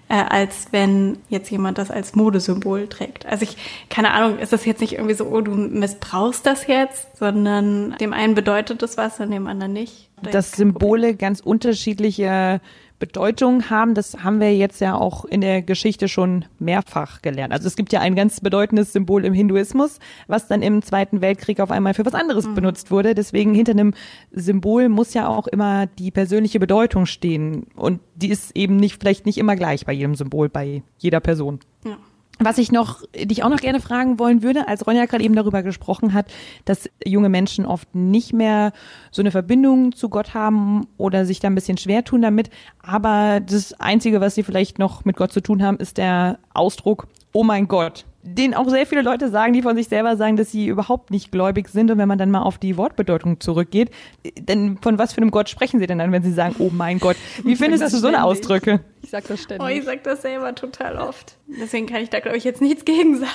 [0.10, 3.26] äh, als wenn jetzt jemand das als Modesymbol trägt.
[3.26, 3.58] Also ich,
[3.90, 8.14] keine Ahnung, ist das jetzt nicht irgendwie so, oh, du missbrauchst das jetzt, sondern dem
[8.14, 10.10] einen bedeutet das was und dem anderen nicht.
[10.22, 12.62] Dass Symbole ganz unterschiedliche
[13.02, 13.96] Bedeutung haben.
[13.96, 17.52] Das haben wir jetzt ja auch in der Geschichte schon mehrfach gelernt.
[17.52, 21.60] Also es gibt ja ein ganz bedeutendes Symbol im Hinduismus, was dann im Zweiten Weltkrieg
[21.60, 22.56] auf einmal für was anderes mhm.
[22.56, 23.14] benutzt wurde.
[23.14, 23.94] Deswegen hinter einem
[24.32, 27.66] Symbol muss ja auch immer die persönliche Bedeutung stehen.
[27.76, 31.60] Und die ist eben nicht, vielleicht nicht immer gleich bei jedem Symbol, bei jeder Person.
[31.84, 31.98] Ja.
[32.40, 35.62] Was ich noch, dich auch noch gerne fragen wollen würde, als Ronja gerade eben darüber
[35.62, 36.32] gesprochen hat,
[36.66, 38.72] dass junge Menschen oft nicht mehr
[39.12, 42.50] so eine Verbindung zu Gott haben oder sich da ein bisschen schwer tun damit.
[42.82, 47.08] Aber das Einzige, was sie vielleicht noch mit Gott zu tun haben, ist der Ausdruck,
[47.32, 50.52] oh mein Gott den auch sehr viele Leute sagen, die von sich selber sagen, dass
[50.52, 51.90] sie überhaupt nicht gläubig sind.
[51.90, 53.90] Und wenn man dann mal auf die Wortbedeutung zurückgeht,
[54.38, 57.00] denn von was für einem Gott sprechen sie denn dann, wenn sie sagen, oh mein
[57.00, 57.18] Gott?
[57.44, 58.82] Wie findest du so eine Ausdrücke?
[59.02, 59.66] Ich sag das ständig.
[59.66, 61.38] Oh, ich sag das selber total oft.
[61.48, 63.30] Deswegen kann ich da, glaube ich, jetzt nichts gegen sagen.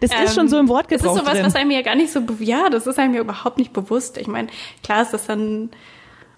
[0.00, 1.46] Das ähm, ist schon so im Wortgebrauch Das ist sowas, drin.
[1.46, 4.16] was einem ja gar nicht so, ja, das ist einem ja überhaupt nicht bewusst.
[4.16, 4.48] Ich meine,
[4.82, 5.70] klar ist das dann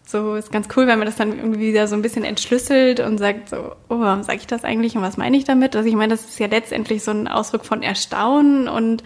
[0.06, 3.18] so ist ganz cool, wenn man das dann irgendwie wieder so ein bisschen entschlüsselt und
[3.18, 5.74] sagt so, oh, warum sage ich das eigentlich und was meine ich damit?
[5.74, 9.02] Also ich meine, das ist ja letztendlich so ein Ausdruck von Erstaunen und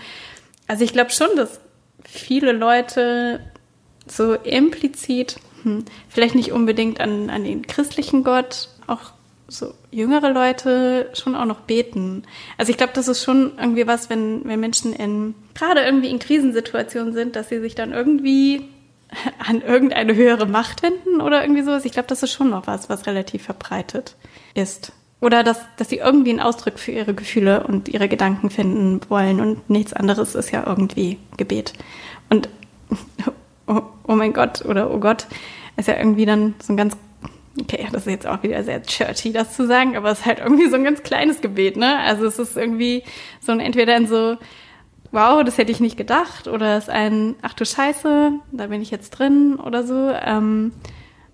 [0.69, 1.61] also ich glaube schon, dass
[2.05, 3.41] viele Leute
[4.07, 9.13] so implizit, hm, vielleicht nicht unbedingt an, an den christlichen Gott, auch
[9.49, 12.25] so jüngere Leute schon auch noch beten.
[12.59, 16.19] Also ich glaube, das ist schon irgendwie was, wenn, wenn Menschen in, gerade irgendwie in
[16.19, 18.69] Krisensituationen sind, dass sie sich dann irgendwie
[19.47, 21.85] an irgendeine höhere Macht wenden oder irgendwie sowas.
[21.85, 24.17] Ich glaube, das ist schon noch was, was relativ verbreitet
[24.55, 24.93] ist.
[25.21, 29.41] Oder dass, dass sie irgendwie einen Ausdruck für ihre Gefühle und ihre Gedanken finden wollen
[29.41, 31.75] und nichts anderes ist ja irgendwie Gebet.
[32.31, 32.49] Und
[33.67, 35.27] oh, oh mein Gott oder oh Gott
[35.77, 36.97] ist ja irgendwie dann so ein ganz
[37.61, 40.39] Okay, das ist jetzt auch wieder sehr churchy, das zu sagen, aber es ist halt
[40.39, 41.99] irgendwie so ein ganz kleines Gebet, ne?
[41.99, 43.03] Also es ist irgendwie
[43.41, 44.37] so ein entweder ein so,
[45.13, 48.81] wow, das hätte ich nicht gedacht, oder es ist ein, ach du Scheiße, da bin
[48.83, 50.11] ich jetzt drin oder so.
[50.25, 50.73] Ähm,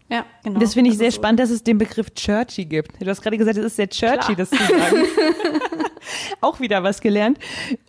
[0.08, 0.60] ja, genau.
[0.60, 1.16] Das finde ich Also sehr so.
[1.16, 3.00] spannend, dass es den Begriff churchy gibt.
[3.00, 4.36] Du hast gerade gesagt, es ist sehr churchy, Klar.
[4.36, 5.04] das zu sagen.
[6.40, 7.38] Auch wieder was gelernt.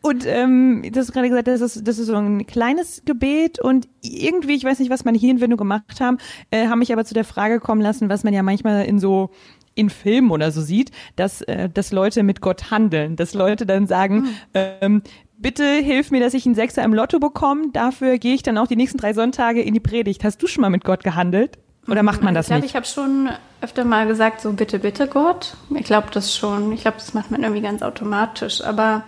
[0.01, 3.87] Und ähm, du hast gerade gesagt, das ist, das ist so ein kleines Gebet und
[4.01, 6.17] irgendwie, ich weiß nicht, was meine Hirnwindung gemacht haben,
[6.49, 9.29] äh, haben mich aber zu der Frage kommen lassen, was man ja manchmal in so
[9.75, 13.85] in Filmen oder so sieht, dass, äh, dass Leute mit Gott handeln, dass Leute dann
[13.85, 15.03] sagen, ähm,
[15.37, 18.67] bitte hilf mir, dass ich einen Sechser im Lotto bekomme, dafür gehe ich dann auch
[18.67, 20.23] die nächsten drei Sonntage in die Predigt.
[20.23, 21.57] Hast du schon mal mit Gott gehandelt?
[21.87, 22.71] Oder macht man das ich glaube, nicht?
[22.71, 23.29] ich habe schon
[23.61, 25.55] öfter mal gesagt, so bitte, bitte Gott.
[25.73, 26.73] Ich glaube das schon.
[26.73, 28.61] Ich glaube, das macht man irgendwie ganz automatisch.
[28.61, 29.03] Aber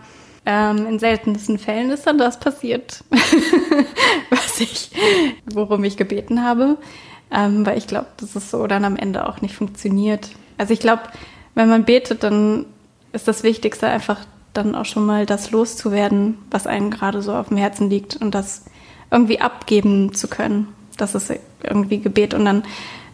[0.46, 3.04] ähm, in seltensten Fällen ist dann das passiert,
[4.30, 4.92] was ich,
[5.46, 6.78] worum ich gebeten habe.
[7.32, 10.30] Ähm, weil ich glaube, dass es so dann am Ende auch nicht funktioniert.
[10.58, 11.04] Also ich glaube,
[11.56, 12.66] wenn man betet, dann
[13.12, 14.20] ist das Wichtigste einfach
[14.54, 18.34] dann auch schon mal das loszuwerden, was einem gerade so auf dem Herzen liegt und
[18.34, 18.66] das
[19.12, 20.68] irgendwie abgeben zu können.
[20.98, 21.32] Das ist
[21.64, 22.34] irgendwie Gebet.
[22.34, 22.64] Und dann,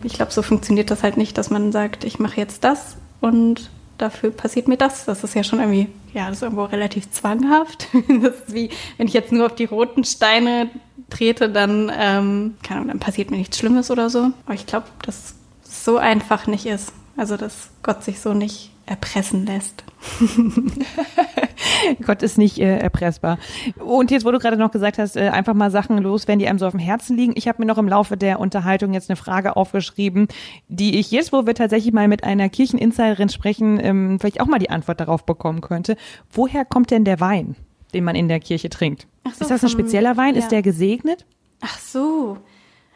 [0.04, 3.70] ich glaube, so funktioniert das halt nicht, dass man sagt, ich mache jetzt das und
[3.98, 5.06] dafür passiert mir das.
[5.06, 7.88] Das ist ja schon irgendwie, ja, das ist irgendwo relativ zwanghaft.
[8.22, 10.70] Das ist wie, wenn ich jetzt nur auf die roten Steine
[11.10, 14.32] trete, dann, ähm, keine Ahnung, dann passiert mir nichts Schlimmes oder so.
[14.46, 16.92] Aber ich glaube, dass es so einfach nicht ist.
[17.18, 19.84] Also, dass Gott sich so nicht erpressen lässt.
[22.06, 23.38] Gott ist nicht äh, erpressbar.
[23.84, 26.60] Und jetzt, wo du gerade noch gesagt hast, äh, einfach mal Sachen loswerden, die einem
[26.60, 27.34] so auf dem Herzen liegen.
[27.36, 30.28] Ich habe mir noch im Laufe der Unterhaltung jetzt eine Frage aufgeschrieben,
[30.68, 34.60] die ich jetzt, wo wir tatsächlich mal mit einer Kircheninsiderin sprechen, ähm, vielleicht auch mal
[34.60, 35.96] die Antwort darauf bekommen könnte.
[36.32, 37.56] Woher kommt denn der Wein,
[37.94, 39.08] den man in der Kirche trinkt?
[39.24, 40.36] So, ist das ein spezieller Wein?
[40.36, 40.42] ja.
[40.42, 41.26] Ist der gesegnet?
[41.62, 42.38] Ach so.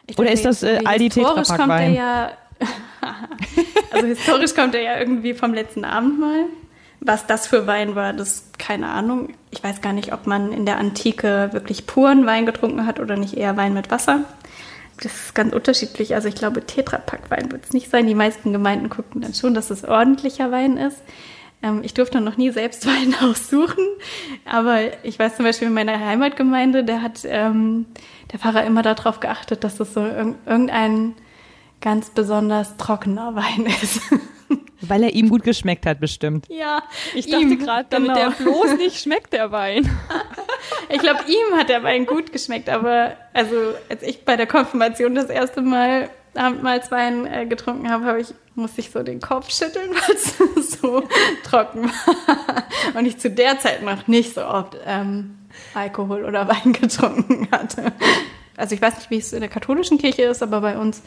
[0.06, 1.94] Ich Oder dachte ist das, äh, Aldi historisch kommt Tetrapack-Wein?
[1.94, 2.30] der ja,
[3.90, 6.46] also historisch kommt er ja irgendwie vom letzten Abendmahl.
[7.00, 9.30] Was das für Wein war, das keine Ahnung.
[9.50, 13.16] Ich weiß gar nicht, ob man in der Antike wirklich puren Wein getrunken hat oder
[13.16, 14.24] nicht eher Wein mit Wasser.
[15.02, 16.14] Das ist ganz unterschiedlich.
[16.14, 18.06] Also ich glaube, Tetrapack-Wein wird es nicht sein.
[18.06, 20.98] Die meisten Gemeinden gucken dann schon, dass es ordentlicher Wein ist.
[21.62, 23.84] Ähm, ich durfte noch nie selbst Wein aussuchen,
[24.44, 27.86] aber ich weiß zum Beispiel in meiner Heimatgemeinde, der hat ähm,
[28.32, 31.14] der Pfarrer immer darauf geachtet, dass es so irg irgendein
[31.80, 34.00] ganz besonders trockener Wein ist.
[34.82, 36.46] Weil er ihm gut geschmeckt hat, bestimmt.
[36.48, 36.82] ja,
[37.14, 38.30] Ich dachte gerade, damit genau.
[38.30, 39.88] der bloß nicht schmeckt, der Wein.
[40.92, 43.54] Ich glaube, ihm hat der Wein gut geschmeckt, aber also
[43.88, 48.80] als ich bei der Konfirmation das erste Mal Abendmahlswein äh, getrunken habe, habe ich musste
[48.80, 51.02] ich so den Kopf schütteln, weil es so
[51.44, 52.64] trocken war
[52.98, 55.38] und ich zu der Zeit noch nicht so oft ähm,
[55.74, 57.92] Alkohol oder Wein getrunken hatte.
[58.56, 61.02] Also ich weiß nicht, wie es in der katholischen Kirche ist, aber bei uns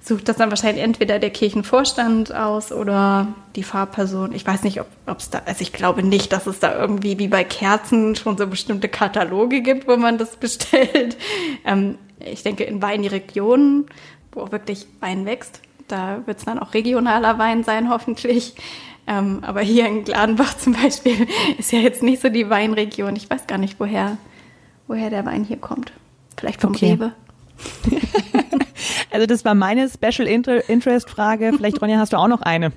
[0.00, 4.32] sucht das dann wahrscheinlich entweder der Kirchenvorstand aus oder die Fahrperson.
[4.32, 7.28] Ich weiß nicht, ob es da, also ich glaube nicht, dass es da irgendwie wie
[7.28, 11.16] bei Kerzen schon so bestimmte Kataloge gibt, wo man das bestellt.
[11.64, 13.86] Ähm, ich denke, in Weinregionen,
[14.32, 18.54] wo auch wirklich Wein wächst, da wird es dann auch regionaler Wein sein, hoffentlich.
[19.06, 21.26] Ähm, aber hier in Gladenbach zum Beispiel
[21.58, 23.16] ist ja jetzt nicht so die Weinregion.
[23.16, 24.16] Ich weiß gar nicht, woher,
[24.86, 25.92] woher der Wein hier kommt.
[26.38, 26.92] Vielleicht vom Okay.
[26.92, 27.12] Rewe.
[29.10, 31.52] Also das war meine Special Inter Interest Frage.
[31.56, 32.72] Vielleicht, Ronja, hast du auch noch eine.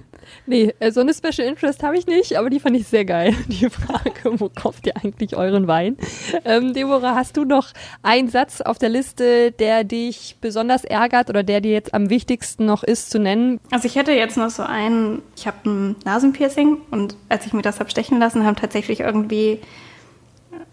[0.45, 3.36] Nee, äh, so eine Special Interest habe ich nicht, aber die fand ich sehr geil.
[3.47, 5.97] Die Frage, wo kauft ihr eigentlich euren Wein?
[6.45, 7.69] Ähm, Deborah, hast du noch
[8.01, 12.65] einen Satz auf der Liste, der dich besonders ärgert oder der dir jetzt am wichtigsten
[12.65, 13.59] noch ist zu nennen?
[13.71, 17.61] Also ich hätte jetzt noch so einen, ich habe ein Nasenpiercing und als ich mir
[17.61, 19.59] das habe stechen lassen, haben tatsächlich irgendwie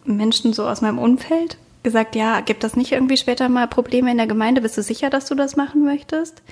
[0.05, 4.19] Menschen so aus meinem Umfeld gesagt, ja, gibt das nicht irgendwie später mal Probleme in
[4.19, 4.61] der Gemeinde?
[4.61, 6.43] Bist du sicher, dass du das machen möchtest?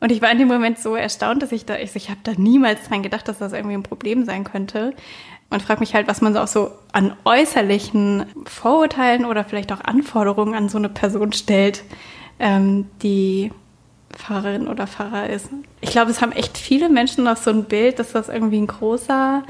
[0.00, 2.32] Und ich war in dem Moment so erstaunt, dass ich da, ich, ich habe da
[2.36, 4.92] niemals dran gedacht, dass das irgendwie ein Problem sein könnte.
[5.50, 9.80] Und frage mich halt, was man so auch so an äußerlichen Vorurteilen oder vielleicht auch
[9.80, 11.84] Anforderungen an so eine Person stellt,
[12.38, 13.52] ähm, die
[14.10, 15.48] Pfarrerin oder Pfarrer ist.
[15.80, 18.66] Ich glaube, es haben echt viele Menschen noch so ein Bild, dass das irgendwie ein
[18.66, 19.42] großer,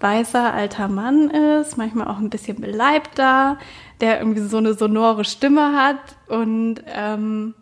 [0.00, 3.58] weißer, alter Mann ist, manchmal auch ein bisschen beleibter,
[4.00, 7.54] der irgendwie so eine sonore Stimme hat und ähm,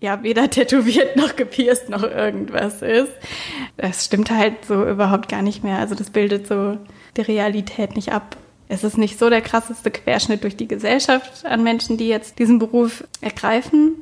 [0.00, 3.12] ja, weder tätowiert noch gepierst noch irgendwas ist.
[3.76, 5.78] Das stimmt halt so überhaupt gar nicht mehr.
[5.78, 6.78] Also das bildet so
[7.16, 8.36] die Realität nicht ab.
[8.68, 12.58] Es ist nicht so der krasseste Querschnitt durch die Gesellschaft an Menschen, die jetzt diesen
[12.58, 13.96] Beruf ergreifen.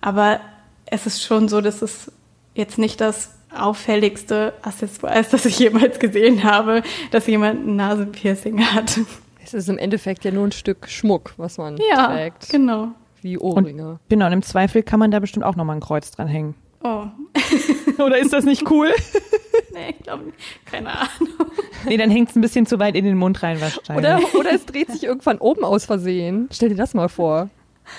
[0.00, 0.40] Aber
[0.86, 2.12] es ist schon so, dass es
[2.54, 8.64] jetzt nicht das auffälligste Accessoire ist, das ich jemals gesehen habe, dass jemand ein Nasenpiercing
[8.64, 9.00] hat.
[9.44, 12.48] Es ist im Endeffekt ja nur ein Stück Schmuck, was man Ja, trägt.
[12.50, 12.88] genau.
[13.22, 13.98] Wie Ohrringe.
[14.08, 16.54] Genau, und im Zweifel kann man da bestimmt auch nochmal ein Kreuz dran hängen.
[16.82, 17.04] Oh.
[18.02, 18.90] Oder ist das nicht cool?
[19.72, 20.36] nee, ich glaube nicht.
[20.66, 21.08] Keine Ahnung.
[21.86, 23.96] Nee, dann hängt es ein bisschen zu weit in den Mund rein wahrscheinlich.
[23.96, 26.48] Oder, oder es dreht sich irgendwann oben aus Versehen.
[26.52, 27.48] Stell dir das mal vor.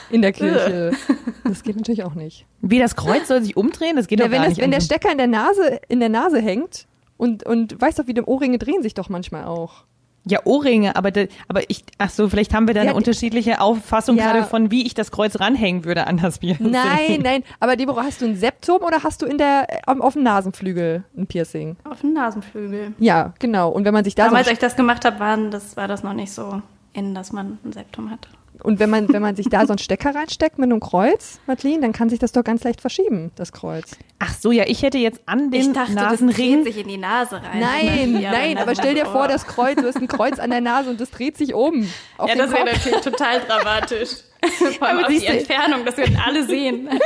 [0.10, 0.91] In der Kirche.
[1.43, 2.48] Das geht natürlich auch nicht.
[2.62, 3.96] Wie das Kreuz soll sich umdrehen?
[3.96, 4.64] Das geht Ja, doch wenn, gar das, nicht.
[4.64, 6.88] wenn der Stecker in der Nase, in der Nase hängt
[7.18, 9.84] und, und weißt doch, wie die Ohrringe drehen sich doch manchmal auch.
[10.28, 13.62] Ja, Ohrringe, aber, de, aber ich, ach so, vielleicht haben wir da Ja, eine unterschiedliche
[13.62, 14.32] Auffassung Ja.
[14.32, 16.72] gerade von, wie ich das Kreuz ranhängen würde an das Piercing.
[16.72, 17.44] Nein, nein.
[17.60, 20.24] Aber Deborah, hast du ein Septum oder hast du in der, äh, am- auf dem
[20.24, 21.76] Nasenflügel ein Piercing?
[21.90, 22.94] Auf dem Nasenflügel.
[23.00, 23.70] Ja, genau.
[23.70, 25.88] Und wenn man sich da so Damals, als ich das gemacht habe, waren das, war
[25.88, 26.62] das noch nicht so
[26.94, 28.28] in, dass man ein Septum hat.
[28.66, 31.82] Und wenn man, wenn man sich da so einen Stecker reinsteckt mit einem Kreuz, Madeline,
[31.82, 33.95] dann kann sich das doch ganz leicht verschieben, das Kreuz.
[34.18, 36.63] Ach so, ja, ich hätte jetzt an den ich dachte, das Nasenring.
[36.63, 37.59] dreht sich in die Nase rein.
[37.59, 40.61] Nein, nein, aber stell dir das vor, das Kreuz, du hast ein Kreuz an der
[40.61, 41.88] Nase und das dreht sich um.
[42.18, 44.09] Auf Ja, das wäre natürlich total dramatisch.
[44.80, 46.89] Vor allem Aber die Entfernung, das würden alle sehen.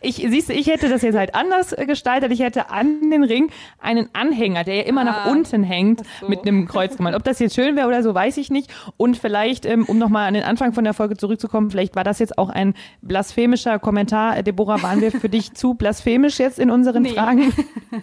[0.00, 2.30] Ich, siehst du, ich hätte das jetzt halt anders gestaltet.
[2.32, 5.30] Ich hätte an den Ring einen Anhänger, der ja immer nach Ah.
[5.30, 6.28] unten hängt, so.
[6.28, 7.16] mit einem Kreuz gemalt.
[7.16, 8.70] Ob das jetzt schön wäre oder so, weiß ich nicht.
[8.96, 12.18] Und vielleicht, ähm, um nochmal an den Anfang von der Folge zurückzukommen, vielleicht war das
[12.18, 14.36] jetzt auch ein blasphemischer Kommentar.
[14.38, 17.10] Äh, Deborah, waren wir für dich zu blasphemisch jetzt in unseren Nee.
[17.14, 17.52] Fragen?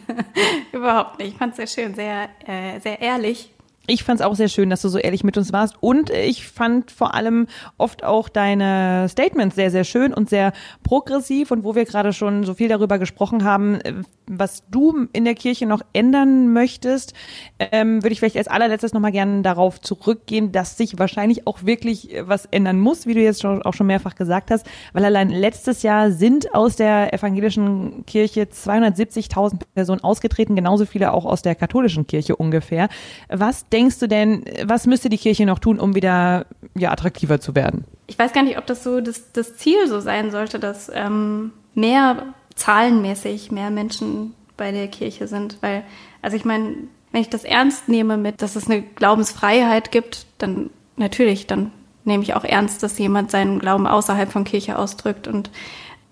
[0.71, 1.33] Überhaupt nicht.
[1.33, 3.52] Ich fand es sehr schön, sehr, äh, sehr ehrlich.
[3.85, 5.75] Ich fand es auch sehr schön, dass du so ehrlich mit uns warst.
[5.81, 10.53] Und ich fand vor allem oft auch deine Statements sehr, sehr schön und sehr
[10.83, 11.51] progressiv.
[11.51, 13.93] Und wo wir gerade schon so viel darüber gesprochen haben, äh,
[14.27, 17.13] was du in der Kirche noch ändern möchtest,
[17.59, 22.13] ähm, würde ich vielleicht als allerletztes nochmal gerne darauf zurückgehen, dass sich wahrscheinlich auch wirklich
[22.13, 24.65] äh, was ändern muss, wie du jetzt schon, auch schon mehrfach gesagt hast.
[24.93, 31.25] Weil allein letztes Jahr sind aus der evangelischen Kirche 270.000 Personen ausgetreten, genauso viele auch
[31.25, 32.89] aus der katholischen Kirche ungefähr.
[33.29, 36.45] Was denkst du denn, was müsste die Kirche noch tun, um wieder
[36.75, 37.85] ja, attraktiver zu werden?
[38.07, 41.51] Ich weiß gar nicht, ob das so das, das Ziel so sein sollte, dass ähm,
[41.73, 45.57] mehr zahlenmäßig mehr Menschen bei der Kirche sind.
[45.61, 45.83] Weil,
[46.21, 46.75] also ich meine,
[47.11, 51.71] wenn ich das ernst nehme mit, dass es eine Glaubensfreiheit gibt, dann natürlich, dann
[52.05, 55.27] nehme ich auch ernst, dass jemand seinen Glauben außerhalb von Kirche ausdrückt.
[55.27, 55.51] Und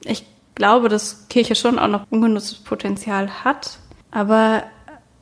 [0.03, 0.25] ich
[0.55, 3.79] glaube, dass Kirche schon auch noch ungenutztes Potenzial hat.
[4.11, 4.63] Aber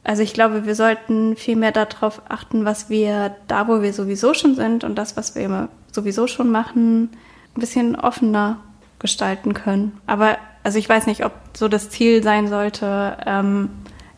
[0.03, 4.33] also ich glaube, wir sollten viel mehr darauf achten, was wir da, wo wir sowieso
[4.33, 7.09] schon sind und das, was wir immer sowieso schon machen,
[7.55, 8.57] ein bisschen offener
[8.99, 9.99] gestalten können.
[10.07, 13.69] Aber also ich weiß nicht, ob so das Ziel sein sollte, ähm,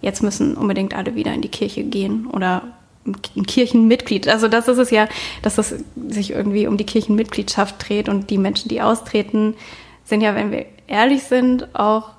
[0.01, 2.63] jetzt müssen unbedingt alle wieder in die Kirche gehen oder
[3.05, 4.27] ein Kirchenmitglied.
[4.27, 5.07] Also das ist es ja,
[5.41, 9.55] dass es sich irgendwie um die Kirchenmitgliedschaft dreht und die Menschen, die austreten,
[10.03, 12.09] sind ja, wenn wir ehrlich sind, auch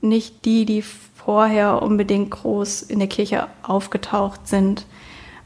[0.00, 4.86] nicht die, die vorher unbedingt groß in der Kirche aufgetaucht sind.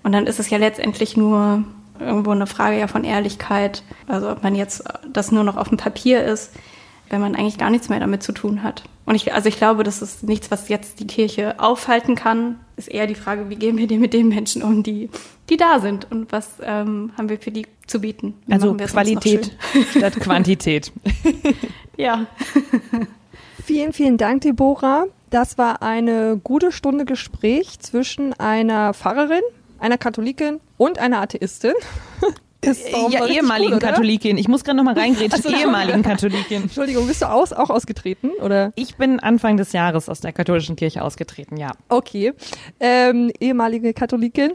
[0.03, 1.65] Und dann ist es ja letztendlich nur
[1.99, 3.83] irgendwo eine Frage ja von Ehrlichkeit.
[4.07, 6.53] Also ob man jetzt das nur noch auf dem Papier ist,
[7.11, 8.85] wenn man eigentlich gar nichts mehr damit zu tun hat.
[9.07, 12.59] Und ich, also ich glaube, das ist nichts, was jetzt die Kirche aufhalten kann.
[12.77, 15.11] Ist eher die Frage, wie gehen wir denn mit den Menschen um, die,
[15.51, 18.35] die da sind und was ähm, haben wir für die zu bieten?
[18.47, 19.57] Wie Also Qualität
[19.91, 20.93] statt Quantität.
[21.97, 22.27] Ja.
[23.65, 25.07] Vielen, vielen Dank, Deborah.
[25.31, 29.43] Das war eine gute Stunde Gespräch zwischen einer Pfarrerin,
[29.79, 31.73] einer Katholikin und einer Atheistin.
[32.65, 33.89] Ist doch ja, ehemaligen oder?
[33.89, 34.39] Katholikin.
[34.39, 35.33] Ich muss gerade noch mal reingrätschen.
[35.33, 35.75] Ach so, Entschuldigung.
[35.75, 36.63] ehemaligen Katholikin.
[36.63, 38.31] Entschuldigung, bist du aus, auch ausgetreten?
[38.43, 38.73] Oder?
[38.77, 41.73] Ich bin Anfang des Jahres aus der katholischen Kirche ausgetreten, ja.
[41.89, 42.33] Okay.
[42.81, 44.53] Ähm, ehemalige Katholikin.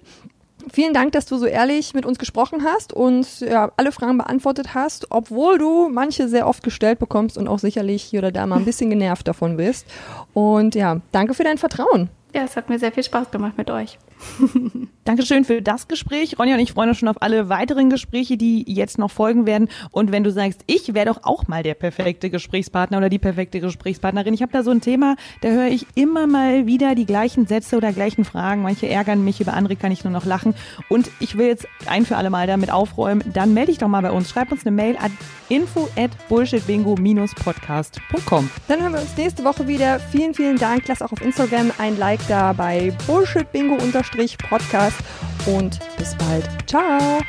[0.72, 4.74] Vielen Dank, dass du so ehrlich mit uns gesprochen hast und ja, alle Fragen beantwortet
[4.76, 8.58] hast, obwohl du manche sehr oft gestellt bekommst und auch sicherlich hier oder da mal
[8.58, 9.88] ein bisschen genervt davon bist.
[10.34, 12.10] Und ja, danke für dein Vertrauen.
[12.34, 13.98] Ja, es hat mir sehr viel Spaß gemacht mit euch.
[15.06, 16.38] Dankeschön für das Gespräch.
[16.38, 19.70] Ronja und ich freuen uns schon auf alle weiteren Gespräche, die jetzt noch folgen werden.
[19.92, 23.60] Und wenn du sagst, ich wäre doch auch mal der perfekte Gesprächspartner oder die perfekte
[23.60, 24.32] Gesprächspartnerin.
[24.34, 27.78] Ich habe da so ein Thema, da höre ich immer mal wieder die gleichen Sätze
[27.78, 28.62] oder gleichen Fragen.
[28.62, 30.54] Manche ärgern mich, über andere kann ich nur noch lachen.
[30.90, 33.24] Und ich will jetzt ein für alle Mal damit aufräumen.
[33.34, 34.30] Dann melde dich doch mal bei uns.
[34.30, 35.18] Schreib uns eine Mail an
[35.48, 38.50] info at bullshitbingo-podcast.com.
[38.68, 40.00] Dann hören wir uns nächste Woche wieder.
[40.00, 40.84] Vielen, vielen Dank.
[40.88, 45.00] Lass auch auf Instagram ein Like da bei bullshitbingo-podcast
[45.46, 46.48] und bis bald.
[46.68, 47.22] Ciao.